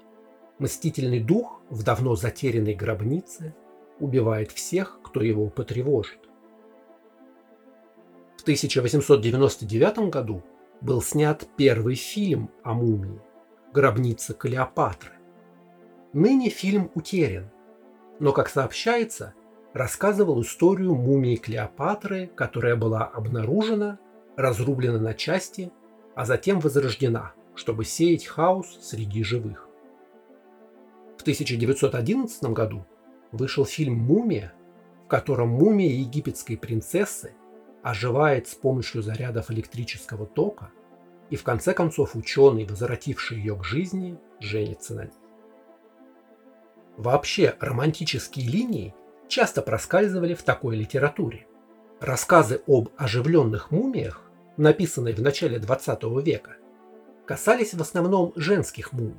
мстительный 0.60 1.20
дух 1.20 1.62
в 1.70 1.84
давно 1.84 2.16
затерянной 2.16 2.74
гробнице 2.74 3.54
убивает 4.00 4.54
всех, 4.54 5.00
кто 5.04 5.22
его 5.22 5.50
потревожит. 5.50 6.20
В 8.38 8.44
1899 8.44 10.10
году 10.10 10.42
был 10.80 11.02
снят 11.02 11.46
первый 11.58 11.96
фильм 11.96 12.50
о 12.64 12.74
мумии 12.74 13.20
«Гробница 13.74 14.34
Клеопатры». 14.34 15.12
Ныне 16.14 16.50
фильм 16.50 16.92
утерян, 16.96 17.52
но, 18.20 18.32
как 18.32 18.48
сообщается, 18.48 19.34
рассказывал 19.74 20.42
историю 20.42 20.96
мумии 20.96 21.36
Клеопатры, 21.36 22.28
которая 22.28 22.78
была 22.78 23.04
обнаружена 23.04 24.00
разрублена 24.40 25.00
на 25.00 25.14
части, 25.14 25.70
а 26.16 26.24
затем 26.24 26.62
возрождена, 26.62 27.34
чтобы 27.56 27.84
сеять 27.84 28.26
хаос 28.26 28.80
среди 28.82 29.22
живых. 29.22 29.68
В 31.18 31.22
1911 31.22 32.44
году 32.46 32.86
вышел 33.34 33.66
фильм 33.66 33.96
«Мумия», 33.96 34.54
в 35.04 35.10
котором 35.10 35.50
мумия 35.50 35.92
египетской 35.92 36.56
принцессы 36.56 37.34
оживает 37.84 38.48
с 38.48 38.56
помощью 38.56 39.02
зарядов 39.02 39.52
электрического 39.52 40.26
тока, 40.26 40.72
и 41.30 41.36
в 41.36 41.44
конце 41.44 41.74
концов 41.74 42.16
ученый, 42.16 42.66
возвративший 42.66 43.38
ее 43.38 43.58
к 43.58 43.66
жизни, 43.66 44.18
женится 44.40 44.96
на 44.96 45.02
ней. 45.02 45.14
Вообще 46.96 47.56
романтические 47.60 48.48
линии 48.48 48.96
часто 49.28 49.62
проскальзывали 49.62 50.34
в 50.34 50.44
такой 50.44 50.78
литературе. 50.78 51.46
Рассказы 52.00 52.62
об 52.68 52.90
оживленных 52.98 53.72
мумиях 53.72 54.29
написанные 54.60 55.16
в 55.16 55.22
начале 55.22 55.58
20 55.58 56.04
века, 56.22 56.58
касались 57.26 57.74
в 57.74 57.82
основном 57.82 58.34
женских 58.36 58.92
мумий, 58.92 59.16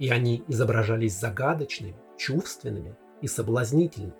и 0.00 0.10
они 0.10 0.42
изображались 0.48 1.16
загадочными, 1.16 1.96
чувственными 2.18 2.96
и 3.20 3.28
соблазнительными, 3.28 4.14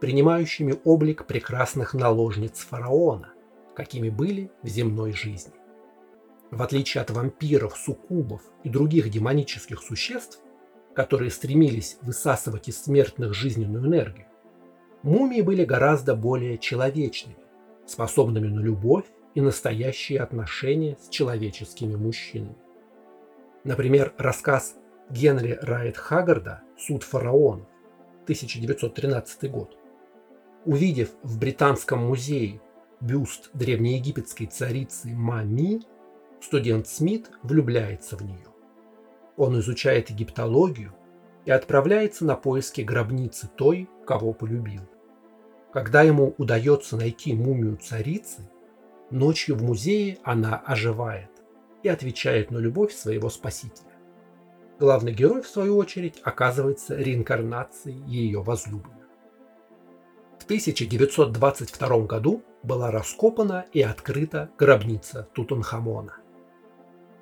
принимающими 0.00 0.74
облик 0.84 1.26
прекрасных 1.26 1.94
наложниц 1.94 2.58
фараона, 2.58 3.34
какими 3.76 4.10
были 4.10 4.50
в 4.62 4.68
земной 4.68 5.12
жизни. 5.12 5.54
В 6.50 6.60
отличие 6.62 7.00
от 7.00 7.10
вампиров, 7.10 7.76
суккубов 7.76 8.42
и 8.64 8.68
других 8.68 9.10
демонических 9.10 9.80
существ, 9.80 10.40
которые 10.94 11.30
стремились 11.30 11.98
высасывать 12.02 12.68
из 12.68 12.82
смертных 12.82 13.32
жизненную 13.32 13.86
энергию, 13.86 14.26
мумии 15.02 15.40
были 15.40 15.64
гораздо 15.64 16.16
более 16.16 16.58
человечными, 16.58 17.36
способными 17.86 18.48
на 18.48 18.60
любовь 18.60 19.04
и 19.34 19.40
настоящие 19.40 20.20
отношения 20.20 20.96
с 21.00 21.08
человеческими 21.08 21.96
мужчинами. 21.96 22.56
Например, 23.64 24.12
рассказ 24.18 24.76
Генри 25.10 25.58
Райт 25.60 25.96
Хаггарда 25.96 26.62
«Суд 26.78 27.02
фараонов» 27.02 27.66
1913 28.24 29.50
год. 29.50 29.76
Увидев 30.64 31.10
в 31.22 31.38
Британском 31.38 32.06
музее 32.06 32.60
бюст 33.00 33.50
древнеегипетской 33.52 34.46
царицы 34.46 35.08
Мами, 35.08 35.82
студент 36.40 36.86
Смит 36.86 37.30
влюбляется 37.42 38.16
в 38.16 38.22
нее. 38.22 38.46
Он 39.36 39.58
изучает 39.60 40.10
египтологию 40.10 40.94
и 41.44 41.50
отправляется 41.50 42.24
на 42.24 42.36
поиски 42.36 42.80
гробницы 42.80 43.48
той, 43.56 43.88
кого 44.06 44.32
полюбил. 44.32 44.82
Когда 45.72 46.02
ему 46.02 46.34
удается 46.38 46.96
найти 46.96 47.34
мумию 47.34 47.76
царицы, 47.76 48.48
ночью 49.10 49.56
в 49.56 49.62
музее 49.62 50.18
она 50.22 50.56
оживает 50.56 51.30
и 51.82 51.88
отвечает 51.88 52.50
на 52.50 52.58
любовь 52.58 52.92
своего 52.92 53.30
спасителя. 53.30 53.92
Главный 54.80 55.12
герой, 55.12 55.42
в 55.42 55.48
свою 55.48 55.76
очередь, 55.76 56.20
оказывается 56.24 56.96
реинкарнацией 56.96 58.02
ее 58.06 58.42
возлюбленного. 58.42 59.04
В 60.38 60.44
1922 60.44 62.00
году 62.00 62.42
была 62.62 62.90
раскопана 62.90 63.66
и 63.72 63.82
открыта 63.82 64.50
гробница 64.58 65.28
Тутанхамона. 65.32 66.16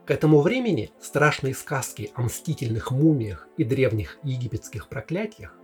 К 0.06 0.10
этому 0.10 0.40
времени 0.40 0.90
страшные 1.00 1.54
сказки 1.54 2.10
о 2.14 2.22
мстительных 2.22 2.90
мумиях 2.90 3.46
и 3.56 3.64
древних 3.64 4.18
египетских 4.24 4.88
проклятиях 4.88 5.56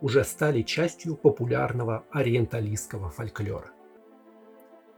уже 0.00 0.24
стали 0.24 0.62
частью 0.62 1.14
популярного 1.14 2.04
ориенталистского 2.10 3.10
фольклора. 3.10 3.73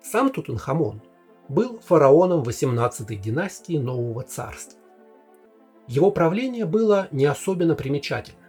Сам 0.09 0.31
Тутанхамон 0.31 1.03
был 1.49 1.81
фараоном 1.81 2.45
18-й 2.45 3.17
династии 3.17 3.77
Нового 3.77 4.23
Царства. 4.23 4.79
Его 5.89 6.13
правление 6.13 6.65
было 6.65 7.09
не 7.11 7.25
особенно 7.25 7.75
примечательно. 7.75 8.47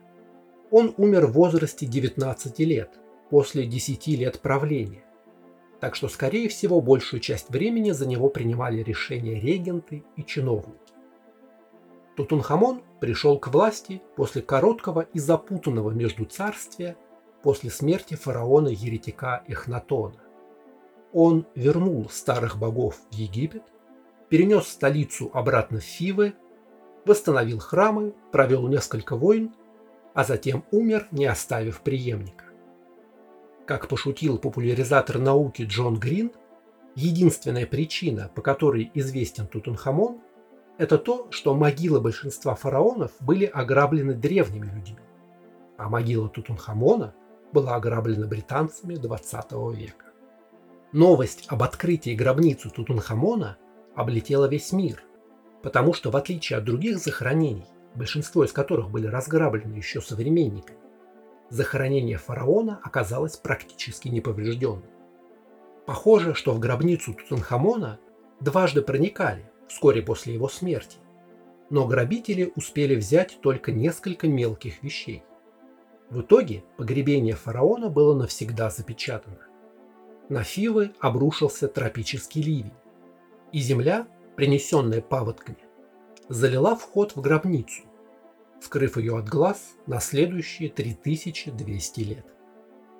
Он 0.69 0.93
умер 0.97 1.25
в 1.25 1.31
возрасте 1.31 1.87
19 1.87 2.59
лет, 2.59 2.99
после 3.31 3.65
10 3.65 4.05
лет 4.19 4.39
правления, 4.39 5.03
так 5.79 5.95
что, 5.95 6.09
скорее 6.09 6.47
всего, 6.47 6.79
большую 6.79 7.21
часть 7.21 7.49
времени 7.49 7.89
за 7.89 8.05
него 8.05 8.29
принимали 8.29 8.83
решения 8.83 9.39
регенты 9.39 10.03
и 10.15 10.23
чиновники. 10.23 10.93
Тутанхамон 12.17 12.83
пришел 12.99 13.39
к 13.39 13.47
власти 13.47 14.03
после 14.15 14.43
короткого 14.43 15.07
и 15.11 15.17
запутанного 15.17 15.89
между 15.89 16.25
царствия 16.25 16.97
после 17.41 17.71
смерти 17.71 18.13
фараона-еретика 18.13 19.43
Эхнатона. 19.47 20.26
Он 21.13 21.45
вернул 21.55 22.09
старых 22.09 22.57
богов 22.57 22.99
в 23.09 23.13
Египет, 23.13 23.63
перенес 24.29 24.67
столицу 24.67 25.31
обратно 25.33 25.79
в 25.79 25.83
Фивы, 25.83 26.33
восстановил 27.05 27.59
храмы, 27.59 28.13
провел 28.31 28.67
несколько 28.67 29.15
войн, 29.15 29.53
а 30.13 30.23
затем 30.23 30.65
умер, 30.71 31.07
не 31.11 31.25
оставив 31.25 31.81
преемника. 31.81 32.45
Как 33.65 33.87
пошутил 33.87 34.37
популяризатор 34.37 35.19
науки 35.19 35.63
Джон 35.63 35.99
Грин, 35.99 36.31
единственная 36.95 37.67
причина, 37.67 38.31
по 38.33 38.41
которой 38.41 38.91
известен 38.93 39.47
Тутанхамон, 39.47 40.19
это 40.77 40.97
то, 40.97 41.27
что 41.31 41.55
могилы 41.55 41.99
большинства 42.01 42.55
фараонов 42.55 43.11
были 43.19 43.45
ограблены 43.45 44.13
древними 44.13 44.65
людьми, 44.65 44.99
а 45.77 45.89
могила 45.89 46.29
Тутанхамона 46.29 47.13
была 47.51 47.75
ограблена 47.75 48.27
британцами 48.27 48.95
20 48.95 49.51
века. 49.75 50.06
Новость 50.93 51.43
об 51.49 51.63
открытии 51.63 52.15
гробницы 52.15 52.69
Тутанхамона 52.69 53.57
облетела 53.93 54.45
весь 54.45 54.71
мир, 54.71 55.03
потому 55.61 55.93
что 55.93 56.11
в 56.11 56.15
отличие 56.15 56.57
от 56.57 56.63
других 56.63 56.97
захоронений, 56.99 57.65
большинство 57.93 58.45
из 58.45 58.53
которых 58.53 58.89
были 58.89 59.05
разграблены 59.07 59.75
еще 59.75 60.01
современниками, 60.01 60.79
захоронение 61.49 62.17
фараона 62.17 62.79
оказалось 62.83 63.35
практически 63.35 64.07
неповрежденным. 64.07 64.89
Похоже, 65.85 66.33
что 66.33 66.53
в 66.53 66.59
гробницу 66.59 67.13
Тутанхамона 67.13 67.99
дважды 68.39 68.81
проникали 68.81 69.51
вскоре 69.67 70.01
после 70.01 70.35
его 70.35 70.47
смерти, 70.47 70.99
но 71.69 71.85
грабители 71.85 72.53
успели 72.55 72.95
взять 72.95 73.39
только 73.41 73.73
несколько 73.73 74.29
мелких 74.29 74.81
вещей. 74.83 75.23
В 76.09 76.21
итоге 76.21 76.63
погребение 76.77 77.35
фараона 77.35 77.89
было 77.89 78.15
навсегда 78.15 78.69
запечатано. 78.69 79.46
На 80.29 80.43
Фивы 80.43 80.91
обрушился 80.99 81.69
тропический 81.69 82.41
ливень, 82.41 82.73
и 83.53 83.59
земля, 83.59 84.07
принесенная 84.35 85.01
паводками, 85.01 85.57
залила 86.27 86.75
вход 86.75 87.15
в 87.15 87.21
гробницу, 87.21 87.83
скрыв 88.61 88.97
ее 88.97 89.17
от 89.17 89.29
глаз 89.29 89.75
на 89.85 90.01
следующие 90.01 90.69
3200 90.69 91.99
лет. 92.01 92.25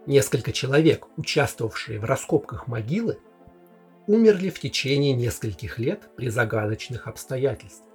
Несколько 0.05 0.53
человек, 0.53 1.07
участвовавшие 1.17 1.99
в 1.99 2.05
раскопках 2.05 2.67
могилы, 2.67 3.19
умерли 4.07 4.49
в 4.49 4.61
течение 4.61 5.13
нескольких 5.13 5.79
лет 5.79 6.09
при 6.15 6.29
загадочных 6.29 7.07
обстоятельствах. 7.09 7.89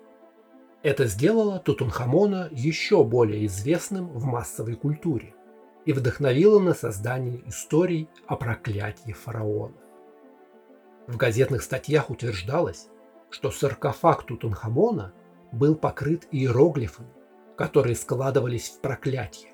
Это 0.82 1.06
сделало 1.06 1.58
Тутанхамона 1.58 2.50
еще 2.50 3.02
более 3.02 3.46
известным 3.46 4.08
в 4.08 4.24
массовой 4.26 4.74
культуре 4.74 5.34
и 5.84 5.92
вдохновило 5.92 6.58
на 6.58 6.74
создание 6.74 7.42
историй 7.48 8.08
о 8.26 8.36
проклятии 8.36 9.12
фараонов. 9.12 9.80
В 11.06 11.16
газетных 11.16 11.62
статьях 11.62 12.10
утверждалось, 12.10 12.88
что 13.30 13.50
саркофаг 13.50 14.24
Тутанхамона 14.24 15.12
был 15.52 15.74
покрыт 15.74 16.28
иероглифами, 16.30 17.12
которые 17.56 17.96
складывались 17.96 18.70
в 18.70 18.80
проклятие. 18.80 19.52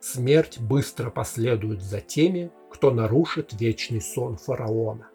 Смерть 0.00 0.58
быстро 0.58 1.10
последует 1.10 1.82
за 1.82 2.00
теми, 2.00 2.50
кто 2.70 2.90
нарушит 2.90 3.52
вечный 3.52 4.00
сон 4.00 4.36
фараона. 4.36 5.08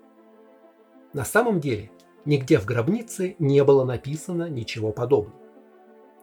На 1.13 1.25
самом 1.25 1.59
деле, 1.59 1.91
нигде 2.25 2.59
в 2.59 2.65
гробнице 2.65 3.35
не 3.39 3.63
было 3.63 3.83
написано 3.83 4.47
ничего 4.49 4.91
подобного. 4.91 5.41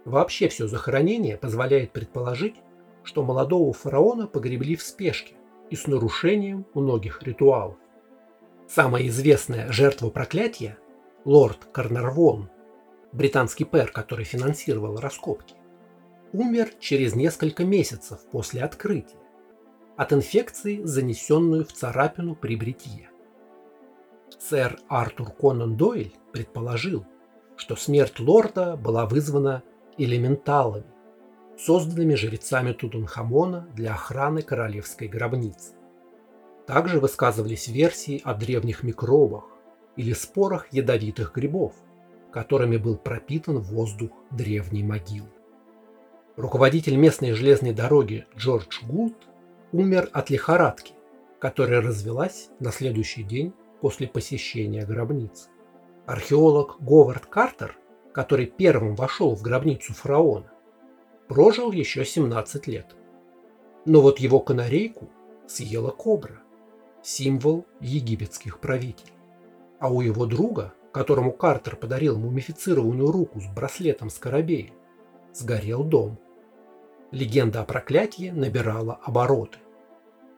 Вообще 0.05 0.49
все 0.49 0.67
захоронение 0.67 1.37
позволяет 1.37 1.93
предположить, 1.93 2.57
что 3.05 3.23
молодого 3.23 3.73
фараона 3.73 4.27
погребли 4.27 4.77
в 4.77 4.83
спешке 4.83 5.37
и 5.71 5.77
с 5.77 5.87
нарушением 5.87 6.67
многих 6.75 7.23
ритуалов. 7.23 7.77
Самая 8.69 9.07
известная 9.09 9.71
жертва 9.71 10.11
проклятия– 10.11 10.79
лорд 11.25 11.67
Карнарвон, 11.73 12.51
британский 13.13 13.65
пэр, 13.65 13.93
который 13.93 14.25
финансировал 14.25 14.97
раскопки, 14.97 15.55
умер 16.33 16.71
через 16.81 17.15
несколько 17.15 17.65
месяцев 17.65 18.21
после 18.33 18.63
открытия 18.63 19.19
от 19.97 20.13
инфекции, 20.13 20.83
занесенную 20.83 21.65
в 21.65 21.73
царапину 21.73 22.35
при 22.35 22.57
бритье. 22.57 23.11
Сэр 24.39 24.79
Артур 24.89 25.31
Конан 25.31 25.77
Дойль 25.77 26.13
предположил, 26.33 27.07
что 27.57 27.77
смерть 27.77 28.19
лорда 28.19 28.77
была 28.77 29.07
вызвана 29.07 29.63
элементалами, 29.97 30.85
созданными 31.59 32.15
жрецами 32.15 32.73
Тутанхамона 32.73 33.69
для 33.75 33.95
охраны 33.95 34.43
королевской 34.43 35.09
гробницы. 35.09 35.75
Также 36.67 36.99
высказывались 36.99 37.69
версии 37.69 38.21
о 38.25 38.35
древних 38.35 38.83
микробах 38.83 39.45
или 39.97 40.13
спорах 40.13 40.67
ядовитых 40.73 41.35
грибов, 41.35 41.75
которыми 42.33 42.79
был 42.79 42.97
пропитан 42.97 43.59
воздух 43.61 44.11
древней 44.31 44.83
могилы. 44.83 45.29
Руководитель 46.37 46.97
местной 46.97 47.33
железной 47.33 47.73
дороги 47.73 48.27
Джордж 48.37 48.85
Гулт 48.85 49.29
умер 49.73 50.09
от 50.13 50.31
лихорадки, 50.31 50.95
которая 51.39 51.81
развелась 51.81 52.49
на 52.59 52.73
следующий 52.73 53.23
день 53.23 53.53
после 53.81 54.09
посещения 54.09 54.85
гробницы. 54.85 55.51
Археолог 56.07 56.79
Говард 56.81 57.27
Картер, 57.27 57.77
который 58.13 58.47
первым 58.47 58.97
вошел 58.97 59.37
в 59.37 59.43
гробницу 59.43 59.95
фараона, 59.95 60.51
прожил 61.35 61.73
еще 61.73 62.05
17 62.05 62.69
лет. 62.69 62.95
Но 63.87 64.03
вот 64.03 64.21
его 64.21 64.39
канарейку 64.39 65.11
съела 65.49 65.91
кобра, 65.91 66.41
символ 67.03 67.67
египетских 67.81 68.61
правителей. 68.61 69.13
А 69.81 69.93
у 69.93 70.01
его 70.01 70.27
друга, 70.27 70.75
которому 70.93 71.33
Картер 71.33 71.75
подарил 71.75 72.17
мумифицированную 72.17 73.11
руку 73.11 73.41
с 73.41 73.47
браслетом 73.47 74.11
скоробея, 74.11 74.71
сгорел 75.33 75.83
дом 75.83 76.21
легенда 77.11 77.63
о 77.63 77.65
проклятии 77.65 78.31
набирала 78.31 79.01
обороты. 79.03 79.59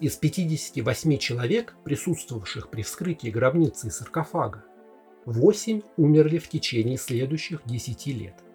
Из 0.01 0.17
58 0.17 1.19
человек, 1.19 1.77
присутствовавших 1.85 2.71
при 2.71 2.81
вскрытии 2.81 3.29
гробницы 3.29 3.89
и 3.89 3.91
саркофага, 3.91 4.65
8 5.27 5.83
умерли 5.99 6.39
в 6.39 6.49
течение 6.49 6.97
следующих 6.97 7.61
10 7.67 8.07
лет. 8.07 8.46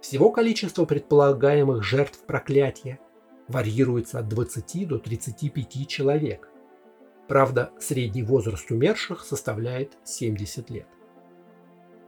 Всего 0.00 0.30
количество 0.30 0.86
предполагаемых 0.86 1.82
жертв 1.82 2.20
проклятия 2.26 2.98
варьируется 3.48 4.18
от 4.18 4.28
20 4.28 4.88
до 4.88 4.98
35 4.98 5.86
человек. 5.86 6.48
Правда, 7.28 7.70
средний 7.78 8.22
возраст 8.22 8.70
умерших 8.70 9.22
составляет 9.22 9.98
70 10.04 10.70
лет. 10.70 10.86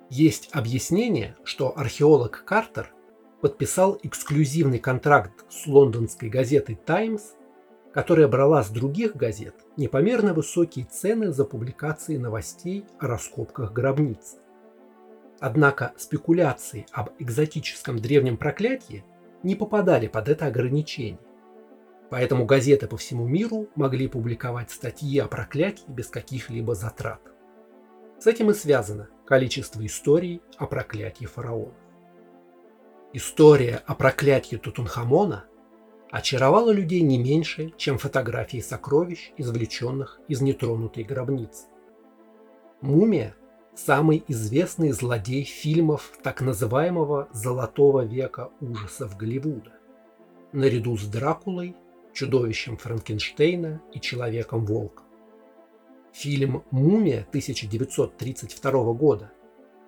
Есть 0.08 0.48
объяснение, 0.52 1.36
что 1.44 1.78
археолог 1.78 2.44
Картер 2.44 2.92
подписал 3.40 3.98
эксклюзивный 4.02 4.78
контракт 4.78 5.44
с 5.50 5.66
лондонской 5.66 6.28
газетой 6.28 6.76
«Таймс», 6.76 7.32
которая 7.92 8.28
брала 8.28 8.62
с 8.62 8.70
других 8.70 9.16
газет 9.16 9.54
непомерно 9.76 10.32
высокие 10.32 10.86
цены 10.86 11.32
за 11.32 11.44
публикации 11.44 12.16
новостей 12.16 12.84
о 12.98 13.06
раскопках 13.06 13.72
гробниц. 13.72 14.36
Однако 15.42 15.92
спекуляции 15.96 16.86
об 16.92 17.10
экзотическом 17.18 17.98
древнем 17.98 18.36
проклятии 18.36 19.04
не 19.42 19.56
попадали 19.56 20.06
под 20.06 20.28
это 20.28 20.46
ограничение. 20.46 21.18
Поэтому 22.10 22.44
газеты 22.46 22.86
по 22.86 22.96
всему 22.96 23.26
миру 23.26 23.68
могли 23.74 24.06
публиковать 24.06 24.70
статьи 24.70 25.18
о 25.18 25.26
проклятии 25.26 25.82
без 25.88 26.06
каких-либо 26.06 26.76
затрат. 26.76 27.20
С 28.20 28.28
этим 28.28 28.52
и 28.52 28.54
связано 28.54 29.08
количество 29.26 29.84
историй 29.84 30.42
о 30.58 30.66
проклятии 30.66 31.24
фараона. 31.24 31.74
История 33.12 33.82
о 33.84 33.96
проклятии 33.96 34.54
Тутанхамона 34.54 35.46
очаровала 36.12 36.70
людей 36.70 37.00
не 37.00 37.18
меньше, 37.18 37.72
чем 37.76 37.98
фотографии 37.98 38.60
сокровищ, 38.60 39.32
извлеченных 39.36 40.20
из 40.28 40.40
нетронутой 40.40 41.02
гробницы. 41.02 41.66
Мумия– 42.80 43.34
самый 43.74 44.24
известный 44.28 44.92
злодей 44.92 45.44
фильмов 45.44 46.12
так 46.22 46.40
называемого 46.40 47.28
«золотого 47.32 48.04
века 48.04 48.50
ужасов 48.60 49.16
Голливуда», 49.16 49.72
наряду 50.52 50.96
с 50.96 51.06
Дракулой, 51.06 51.76
чудовищем 52.12 52.76
Франкенштейна 52.76 53.80
и 53.92 54.00
Человеком-волком. 54.00 55.06
Фильм 56.12 56.62
«Мумия» 56.70 57.26
1932 57.30 58.92
года 58.92 59.32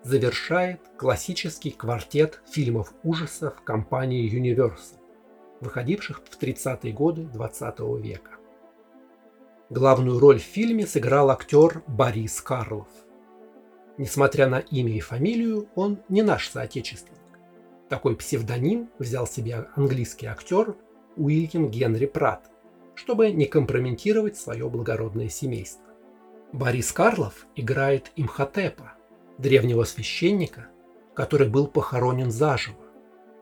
завершает 0.02 0.80
классический 0.96 1.70
квартет 1.70 2.42
фильмов 2.50 2.94
ужасов 3.02 3.62
компании 3.62 4.30
Universal, 4.30 4.98
выходивших 5.60 6.22
в 6.24 6.40
30-е 6.40 6.92
годы 6.92 7.24
20 7.24 7.78
века. 8.02 8.32
Главную 9.70 10.18
роль 10.18 10.38
в 10.38 10.42
фильме 10.42 10.86
сыграл 10.86 11.30
актер 11.30 11.82
Борис 11.86 12.40
Карлов. 12.40 12.88
Несмотря 13.96 14.48
на 14.48 14.58
имя 14.58 14.92
и 14.96 15.00
фамилию, 15.00 15.68
он 15.74 16.00
не 16.08 16.22
наш 16.22 16.48
соотечественник. 16.48 17.20
Такой 17.88 18.16
псевдоним 18.16 18.90
взял 18.98 19.26
себе 19.26 19.68
английский 19.76 20.26
актер 20.26 20.76
Уильям 21.16 21.70
Генри 21.70 22.06
Пратт, 22.06 22.50
чтобы 22.94 23.30
не 23.30 23.46
компрометировать 23.46 24.36
свое 24.36 24.68
благородное 24.68 25.28
семейство. 25.28 25.84
Борис 26.52 26.92
Карлов 26.92 27.46
играет 27.56 28.10
Имхотепа, 28.16 28.94
древнего 29.38 29.84
священника, 29.84 30.68
который 31.14 31.48
был 31.48 31.68
похоронен 31.68 32.30
заживо, 32.30 32.78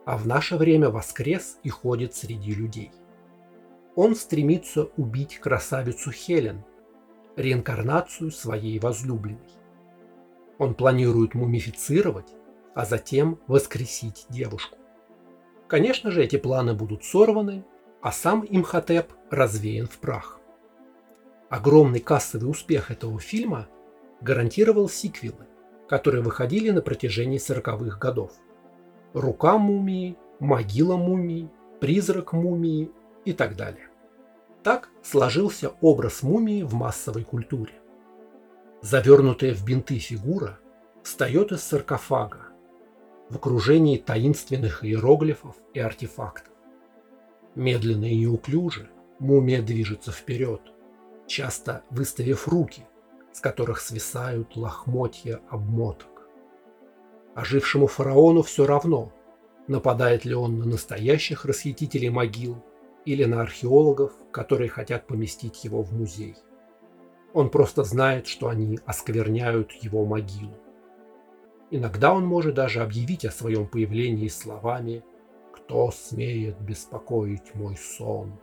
а 0.05 0.17
в 0.17 0.27
наше 0.27 0.57
время 0.57 0.89
воскрес 0.89 1.57
и 1.63 1.69
ходит 1.69 2.15
среди 2.15 2.53
людей. 2.53 2.91
Он 3.95 4.15
стремится 4.15 4.89
убить 4.97 5.37
красавицу 5.37 6.11
Хелен, 6.11 6.63
реинкарнацию 7.35 8.31
своей 8.31 8.79
возлюбленной. 8.79 9.62
Он 10.57 10.73
планирует 10.75 11.33
мумифицировать, 11.33 12.33
а 12.75 12.85
затем 12.85 13.39
воскресить 13.47 14.25
девушку. 14.29 14.77
Конечно 15.67 16.11
же, 16.11 16.23
эти 16.23 16.37
планы 16.37 16.73
будут 16.73 17.03
сорваны, 17.03 17.65
а 18.01 18.11
сам 18.11 18.45
Имхотеп 18.47 19.13
развеян 19.29 19.87
в 19.87 19.97
прах. 19.97 20.39
Огромный 21.49 21.99
кассовый 21.99 22.49
успех 22.49 22.91
этого 22.91 23.19
фильма 23.19 23.67
гарантировал 24.21 24.89
сиквелы, 24.89 25.45
которые 25.87 26.23
выходили 26.23 26.71
на 26.71 26.81
протяжении 26.81 27.39
40-х 27.39 27.97
годов. 27.97 28.31
«Рука 29.13 29.57
мумии», 29.57 30.17
«Могила 30.39 30.97
мумии», 30.97 31.49
«Призрак 31.79 32.33
мумии» 32.33 32.91
и 33.25 33.33
так 33.33 33.55
далее. 33.55 33.87
Так 34.63 34.89
сложился 35.03 35.73
образ 35.81 36.23
мумии 36.23 36.63
в 36.63 36.73
массовой 36.73 37.23
культуре. 37.23 37.73
Завернутая 38.83 39.53
в 39.53 39.63
бинты 39.63 39.97
фигура 39.97 40.59
встает 41.03 41.53
из 41.53 41.63
саркофага 41.63 42.49
в 43.29 43.37
окружении 43.37 43.97
таинственных 43.97 44.83
иероглифов 44.83 45.55
и 45.73 45.79
артефактов. 45.79 46.53
Медленно 47.55 48.11
и 48.11 48.17
неуклюже 48.17 48.89
мумия 49.19 49.61
движется 49.61 50.11
вперед, 50.11 50.59
часто 51.27 51.83
выставив 51.91 52.49
руки, 52.49 52.85
с 53.31 53.39
которых 53.39 53.79
свисают 53.79 54.57
лохмотья 54.57 55.39
обмоток. 55.49 56.27
Ожившему 57.35 57.87
фараону 57.87 58.41
все 58.41 58.65
равно, 58.65 59.13
нападает 59.69 60.25
ли 60.25 60.35
он 60.35 60.59
на 60.59 60.65
настоящих 60.65 61.45
расхитителей 61.45 62.09
могил 62.09 62.61
или 63.05 63.23
на 63.23 63.43
археологов, 63.43 64.11
которые 64.31 64.69
хотят 64.69 65.07
поместить 65.07 65.63
его 65.63 65.83
в 65.83 65.93
музей. 65.93 66.35
Он 67.33 67.49
просто 67.49 67.83
знает, 67.83 68.27
что 68.27 68.47
они 68.47 68.79
оскверняют 68.85 69.71
его 69.73 70.05
могилу. 70.05 70.53
Иногда 71.71 72.13
он 72.13 72.25
может 72.25 72.53
даже 72.53 72.81
объявить 72.81 73.25
о 73.25 73.31
своем 73.31 73.67
появлении 73.67 74.27
словами 74.27 75.03
«Кто 75.51 75.89
смеет 75.91 76.59
беспокоить 76.61 77.55
мой 77.55 77.75
сон?». 77.75 78.39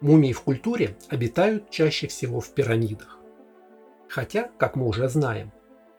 Мумии 0.00 0.32
в 0.32 0.40
культуре 0.40 0.96
обитают 1.08 1.70
чаще 1.70 2.08
всего 2.08 2.40
в 2.40 2.54
пирамидах. 2.54 3.18
Хотя, 4.08 4.50
как 4.58 4.74
мы 4.74 4.88
уже 4.88 5.08
знаем, 5.08 5.52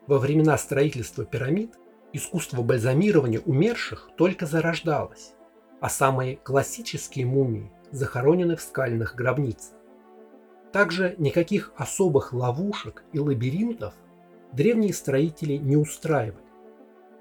во 0.08 0.18
времена 0.18 0.58
строительства 0.58 1.24
пирамид 1.24 1.76
искусство 2.12 2.64
бальзамирования 2.64 3.40
умерших 3.40 4.10
только 4.18 4.46
зарождалось, 4.46 5.34
а 5.80 5.90
самые 5.90 6.38
классические 6.38 7.28
мумии 7.28 7.72
захоронены 7.92 8.56
в 8.56 8.62
скальных 8.62 9.16
гробницах. 9.16 9.78
Также 10.74 11.14
никаких 11.20 11.72
особых 11.78 12.34
ловушек 12.34 13.04
и 13.14 13.20
лабиринтов 13.20 13.94
древние 14.52 14.92
строители 14.92 15.54
не 15.54 15.78
устраивали. 15.78 16.44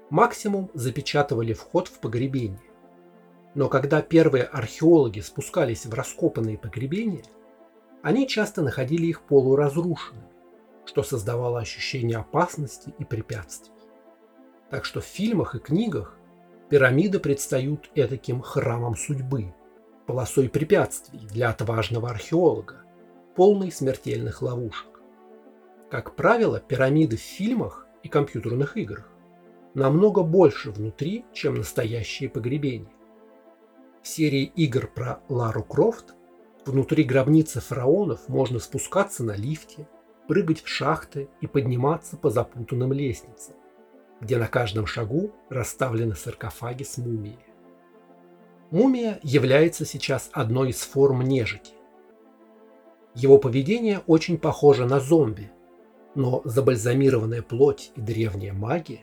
Максимум 0.09 0.71
запечатывали 0.73 1.53
вход 1.53 1.87
в 1.87 1.99
погребение. 1.99 2.59
Но 3.53 3.69
когда 3.69 4.01
первые 4.01 4.45
археологи 4.45 5.19
спускались 5.19 5.85
в 5.85 5.93
раскопанные 5.93 6.57
погребения, 6.57 7.25
они 8.01 8.27
часто 8.27 8.63
находили 8.63 9.05
их 9.05 9.21
полуразрушенными, 9.21 10.27
что 10.85 11.03
создавало 11.03 11.59
ощущение 11.59 12.17
опасности 12.17 12.91
и 12.97 13.05
препятствий. 13.05 13.75
Так 14.71 14.83
что 14.83 14.99
в 14.99 15.05
фильмах 15.05 15.53
и 15.53 15.59
книгах 15.59 16.17
пирамиды 16.69 17.19
предстают 17.19 17.91
этаким 17.93 18.41
храмом 18.41 18.95
судьбы, 18.95 19.53
полосой 20.07 20.49
препятствий 20.49 21.19
для 21.19 21.51
отважного 21.51 22.09
археолога, 22.09 22.82
полной 23.35 23.71
смертельных 23.71 24.41
ловушек. 24.41 25.01
Как 25.89 26.15
правило, 26.15 26.59
пирамиды 26.59 27.17
в 27.17 27.21
фильмах 27.21 27.87
и 28.03 28.09
компьютерных 28.09 28.77
играх 28.77 29.09
намного 29.73 30.23
больше 30.23 30.71
внутри, 30.71 31.25
чем 31.33 31.55
настоящие 31.55 32.29
погребения. 32.29 32.91
В 34.01 34.07
серии 34.07 34.43
игр 34.43 34.87
про 34.87 35.21
Лару 35.29 35.63
Крофт 35.63 36.13
внутри 36.65 37.03
гробницы 37.03 37.61
фараонов 37.61 38.27
можно 38.27 38.59
спускаться 38.59 39.23
на 39.23 39.35
лифте, 39.35 39.87
прыгать 40.27 40.61
в 40.61 40.67
шахты 40.67 41.29
и 41.41 41.47
подниматься 41.47 42.17
по 42.17 42.29
запутанным 42.29 42.93
лестницам, 42.93 43.55
где 44.19 44.37
на 44.37 44.47
каждом 44.47 44.85
шагу 44.85 45.31
расставлены 45.49 46.15
саркофаги 46.15 46.83
с 46.83 46.97
мумией. 46.97 47.39
Мумия 48.71 49.19
является 49.21 49.85
сейчас 49.85 50.29
одной 50.33 50.71
из 50.71 50.81
форм 50.81 51.21
нежити. 51.21 51.73
Его 53.15 53.37
поведение 53.37 54.01
очень 54.07 54.37
похоже 54.37 54.85
на 54.85 54.99
зомби, 54.99 55.51
но 56.15 56.41
забальзамированная 56.45 57.41
плоть 57.41 57.91
и 57.95 58.01
древняя 58.01 58.53
магия 58.53 59.01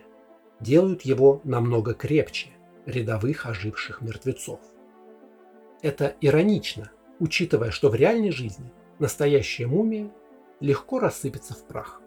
делают 0.59 1.03
его 1.03 1.41
намного 1.45 1.95
крепче 1.95 2.51
рядовых 2.87 3.47
оживших 3.47 4.01
мертвецов. 4.01 4.61
Это 5.83 6.15
иронично, 6.21 6.91
учитывая, 7.21 7.71
что 7.71 7.89
в 7.89 7.95
реальной 7.95 8.31
жизни 8.31 8.73
настоящая 8.99 9.67
мумия 9.67 10.11
легко 10.61 10.99
рассыпется 10.99 11.55
в 11.55 11.65
прах. 11.65 12.01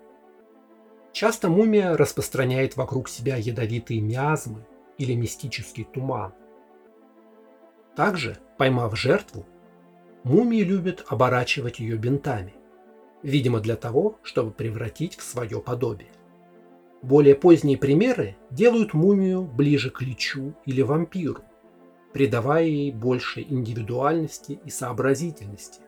Часто 1.12 1.50
мумия 1.50 1.96
распространяет 1.96 2.76
вокруг 2.76 3.08
себя 3.08 3.36
ядовитые 3.38 4.02
миазмы 4.02 4.66
или 4.98 5.14
мистический 5.14 5.86
туман. 5.86 6.34
Также, 7.96 8.38
поймав 8.58 8.98
жертву, 8.98 9.46
мумии 10.24 10.62
любят 10.62 11.06
оборачивать 11.08 11.80
ее 11.80 11.98
бинтами, 11.98 12.54
видимо 13.22 13.60
для 13.60 13.76
того, 13.76 14.20
чтобы 14.24 14.52
превратить 14.52 15.16
в 15.18 15.24
свое 15.24 15.60
подобие. 15.62 16.12
Более 17.02 17.36
поздние 17.36 17.78
примеры 17.78 18.38
делают 18.50 18.94
мумию 18.94 19.44
ближе 19.44 19.90
к 19.90 20.02
личу 20.02 20.56
или 20.66 20.82
вампиру, 20.82 21.44
придавая 22.14 22.66
ей 22.66 22.92
больше 22.92 23.42
индивидуальности 23.42 24.60
и 24.64 24.70
сообразительности, 24.70 25.82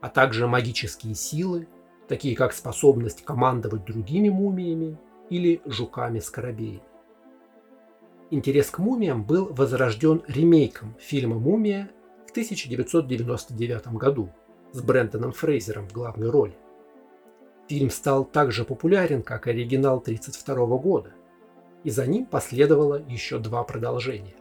а 0.00 0.08
также 0.08 0.46
магические 0.46 1.14
силы, 1.14 1.68
такие 2.06 2.34
как 2.34 2.54
способность 2.54 3.24
командовать 3.24 3.84
другими 3.84 4.30
мумиями 4.30 4.96
или 5.28 5.60
жуками-скоробеями. 5.66 6.82
Интерес 8.30 8.70
к 8.70 8.78
мумиям 8.78 9.24
был 9.24 9.46
возрожден 9.52 10.22
ремейком 10.28 10.94
фильма 10.98 11.38
«Мумия» 11.38 11.90
в 12.28 12.30
1999 12.30 13.88
году 13.94 14.28
с 14.72 14.82
Брэндоном 14.82 15.32
Фрейзером 15.32 15.88
в 15.88 15.92
главной 15.94 16.28
роли. 16.28 16.54
Фильм 17.68 17.88
стал 17.88 18.26
так 18.26 18.52
же 18.52 18.64
популярен, 18.64 19.22
как 19.22 19.46
оригинал 19.46 19.96
1932 19.96 20.76
года, 20.76 21.12
и 21.84 21.90
за 21.90 22.06
ним 22.06 22.26
последовало 22.26 23.02
еще 23.08 23.38
два 23.38 23.64
продолжения. 23.64 24.36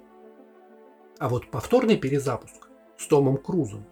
А 1.17 1.30
вот 1.30 1.50
повторный 1.50 1.95
перезапуск 1.95 2.69
с 2.97 3.08
Томом 3.08 3.38
Крузом 3.38 3.86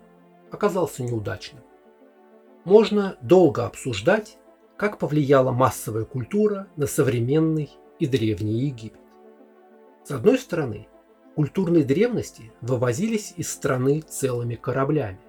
оказался 0.51 1.01
неудачным. 1.01 1.63
Можно 2.65 3.15
долго 3.21 3.65
обсуждать, 3.65 4.37
как 4.75 4.97
повлияла 4.97 5.51
массовая 5.51 6.03
культура 6.03 6.67
на 6.75 6.85
современный 6.85 7.71
и 7.99 8.07
древний 8.07 8.59
Египет. 8.59 8.99
С 10.03 10.11
одной 10.11 10.37
стороны, 10.37 10.87
культурные 11.35 11.83
древности 11.83 12.51
вывозились 12.61 13.33
из 13.35 13.51
страны 13.51 14.01
целыми 14.01 14.55
кораблями. 14.55 15.19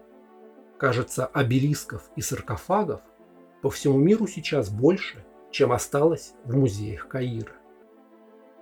Кажется, 0.79 1.27
обелисков 1.27 2.11
и 2.15 2.21
саркофагов 2.21 3.01
по 3.61 3.71
всему 3.71 3.99
миру 3.99 4.27
сейчас 4.29 4.71
больше, 4.71 5.25
чем 5.51 5.73
осталось 5.73 6.35
в 6.45 6.57
музеях 6.57 7.09
Каира. 7.09 7.55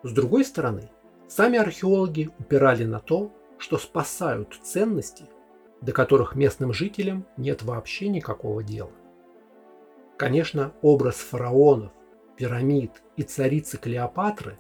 С 0.03 0.13
другой 0.13 0.45
стороны, 0.45 0.91
сами 1.29 1.59
археологи 1.59 2.31
упирали 2.39 2.85
на 2.85 3.01
то, 3.01 3.31
что 3.59 3.77
спасают 3.77 4.59
ценности, 4.63 5.25
до 5.81 5.93
которых 5.93 6.35
местным 6.35 6.73
жителям 6.73 7.27
нет 7.37 7.63
вообще 7.63 8.09
никакого 8.09 8.63
дела. 8.63 8.93
Конечно, 10.17 10.73
образ 10.81 11.17
фараонов, 11.17 11.93
пирамид 12.37 13.03
и 13.17 13.23
царицы 13.23 13.77
Клеопатры 13.77 14.57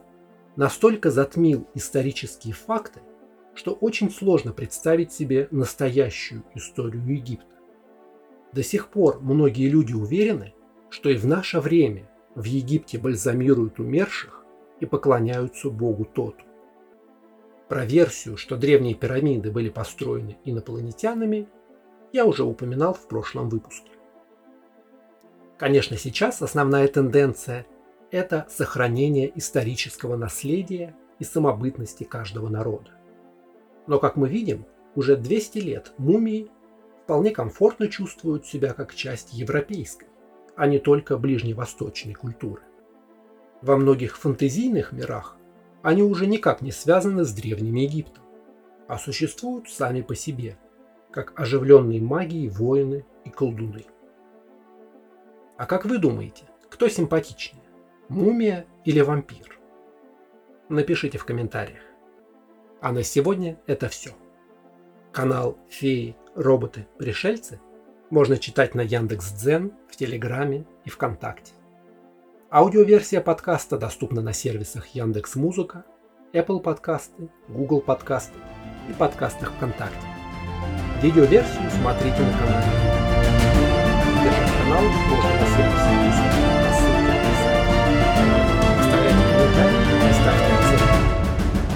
настолько 0.56 1.10
затмил 1.10 1.66
исторические 1.74 2.54
факты, 2.54 3.00
что 3.54 3.72
очень 3.72 4.10
сложно 4.10 4.52
представить 4.52 5.12
себе 5.12 5.48
настоящую 5.50 6.44
историю 6.54 7.06
Египта. 7.06 7.46
До 8.52 8.62
сих 8.62 8.88
пор 8.88 9.20
многие 9.20 9.68
люди 9.68 9.92
уверены, 9.92 10.54
что 10.90 11.10
и 11.10 11.16
в 11.16 11.26
наше 11.26 11.60
время 11.60 12.08
в 12.34 12.44
Египте 12.44 12.98
бальзамируют 12.98 13.78
умерших 13.78 14.44
и 14.80 14.86
поклоняются 14.86 15.70
богу 15.70 16.04
Тоту. 16.04 16.44
Про 17.68 17.84
версию, 17.84 18.36
что 18.36 18.56
древние 18.56 18.94
пирамиды 18.94 19.50
были 19.50 19.70
построены 19.70 20.36
инопланетянами, 20.44 21.48
я 22.12 22.26
уже 22.26 22.44
упоминал 22.44 22.94
в 22.94 23.08
прошлом 23.08 23.48
выпуске. 23.48 23.90
Конечно, 25.58 25.96
сейчас 25.96 26.42
основная 26.42 26.86
тенденция– 26.88 27.66
это 28.14 28.46
сохранение 28.48 29.36
исторического 29.36 30.16
наследия 30.16 30.94
и 31.18 31.24
самобытности 31.24 32.04
каждого 32.04 32.48
народа. 32.48 32.92
Но, 33.88 33.98
как 33.98 34.14
мы 34.14 34.28
видим, 34.28 34.66
уже 34.94 35.16
200 35.16 35.58
лет 35.58 35.92
мумии 35.98 36.48
вполне 37.02 37.32
комфортно 37.32 37.88
чувствуют 37.88 38.46
себя 38.46 38.72
как 38.72 38.94
часть 38.94 39.32
европейской, 39.32 40.06
а 40.54 40.68
не 40.68 40.78
только 40.78 41.18
ближневосточной 41.18 42.14
культуры. 42.14 42.62
Во 43.62 43.76
многих 43.76 44.16
фантазийных 44.16 44.92
мирах 44.92 45.36
они 45.82 46.04
уже 46.04 46.28
никак 46.28 46.62
не 46.62 46.70
связаны 46.70 47.24
с 47.24 47.32
Древним 47.32 47.74
Египтом, 47.74 48.22
а 48.86 48.96
существуют 48.96 49.68
сами 49.68 50.02
по 50.02 50.14
себе, 50.14 50.56
как 51.10 51.38
оживленные 51.38 52.00
магией 52.00 52.48
воины 52.48 53.04
и 53.24 53.30
колдуны. 53.30 53.84
А 55.56 55.66
как 55.66 55.84
вы 55.84 55.98
думаете, 55.98 56.44
кто 56.70 56.88
симпатичнее, 56.88 57.63
мумия 58.14 58.66
или 58.84 59.00
вампир? 59.00 59.58
Напишите 60.68 61.18
в 61.18 61.24
комментариях. 61.24 61.82
А 62.80 62.92
на 62.92 63.02
сегодня 63.02 63.58
это 63.66 63.88
все. 63.88 64.10
Канал 65.12 65.58
Феи 65.68 66.16
роботы-пришельцы 66.34 67.60
можно 68.10 68.36
читать 68.36 68.74
на 68.74 68.82
Яндекс.Дзен, 68.82 69.72
в 69.88 69.96
Телеграме 69.96 70.64
и 70.84 70.90
ВКонтакте. 70.90 71.54
Аудиоверсия 72.50 73.20
подкаста 73.20 73.78
доступна 73.78 74.22
на 74.22 74.32
сервисах 74.32 74.86
Яндекс 74.88 75.34
Музыка, 75.34 75.84
Apple 76.32 76.60
подкасты, 76.60 77.30
Google 77.48 77.80
подкасты 77.80 78.38
и 78.88 78.92
подкастах 78.92 79.52
ВКонтакте. 79.54 80.06
Видеоверсию 81.02 81.70
смотрите 81.70 82.20
на 82.20 82.38
канале. 82.38 82.94
Поддержать 84.04 84.52
канал 84.62 84.82
можно 84.82 85.40
на 85.40 85.73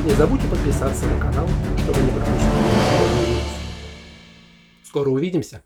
Не 0.09 0.15
забудьте 0.15 0.49
подписаться 0.49 1.05
на 1.05 1.21
канал, 1.21 1.47
чтобы 1.85 2.01
не 2.01 2.11
пропустить 2.11 3.45
Скоро 4.83 5.11
увидимся! 5.11 5.63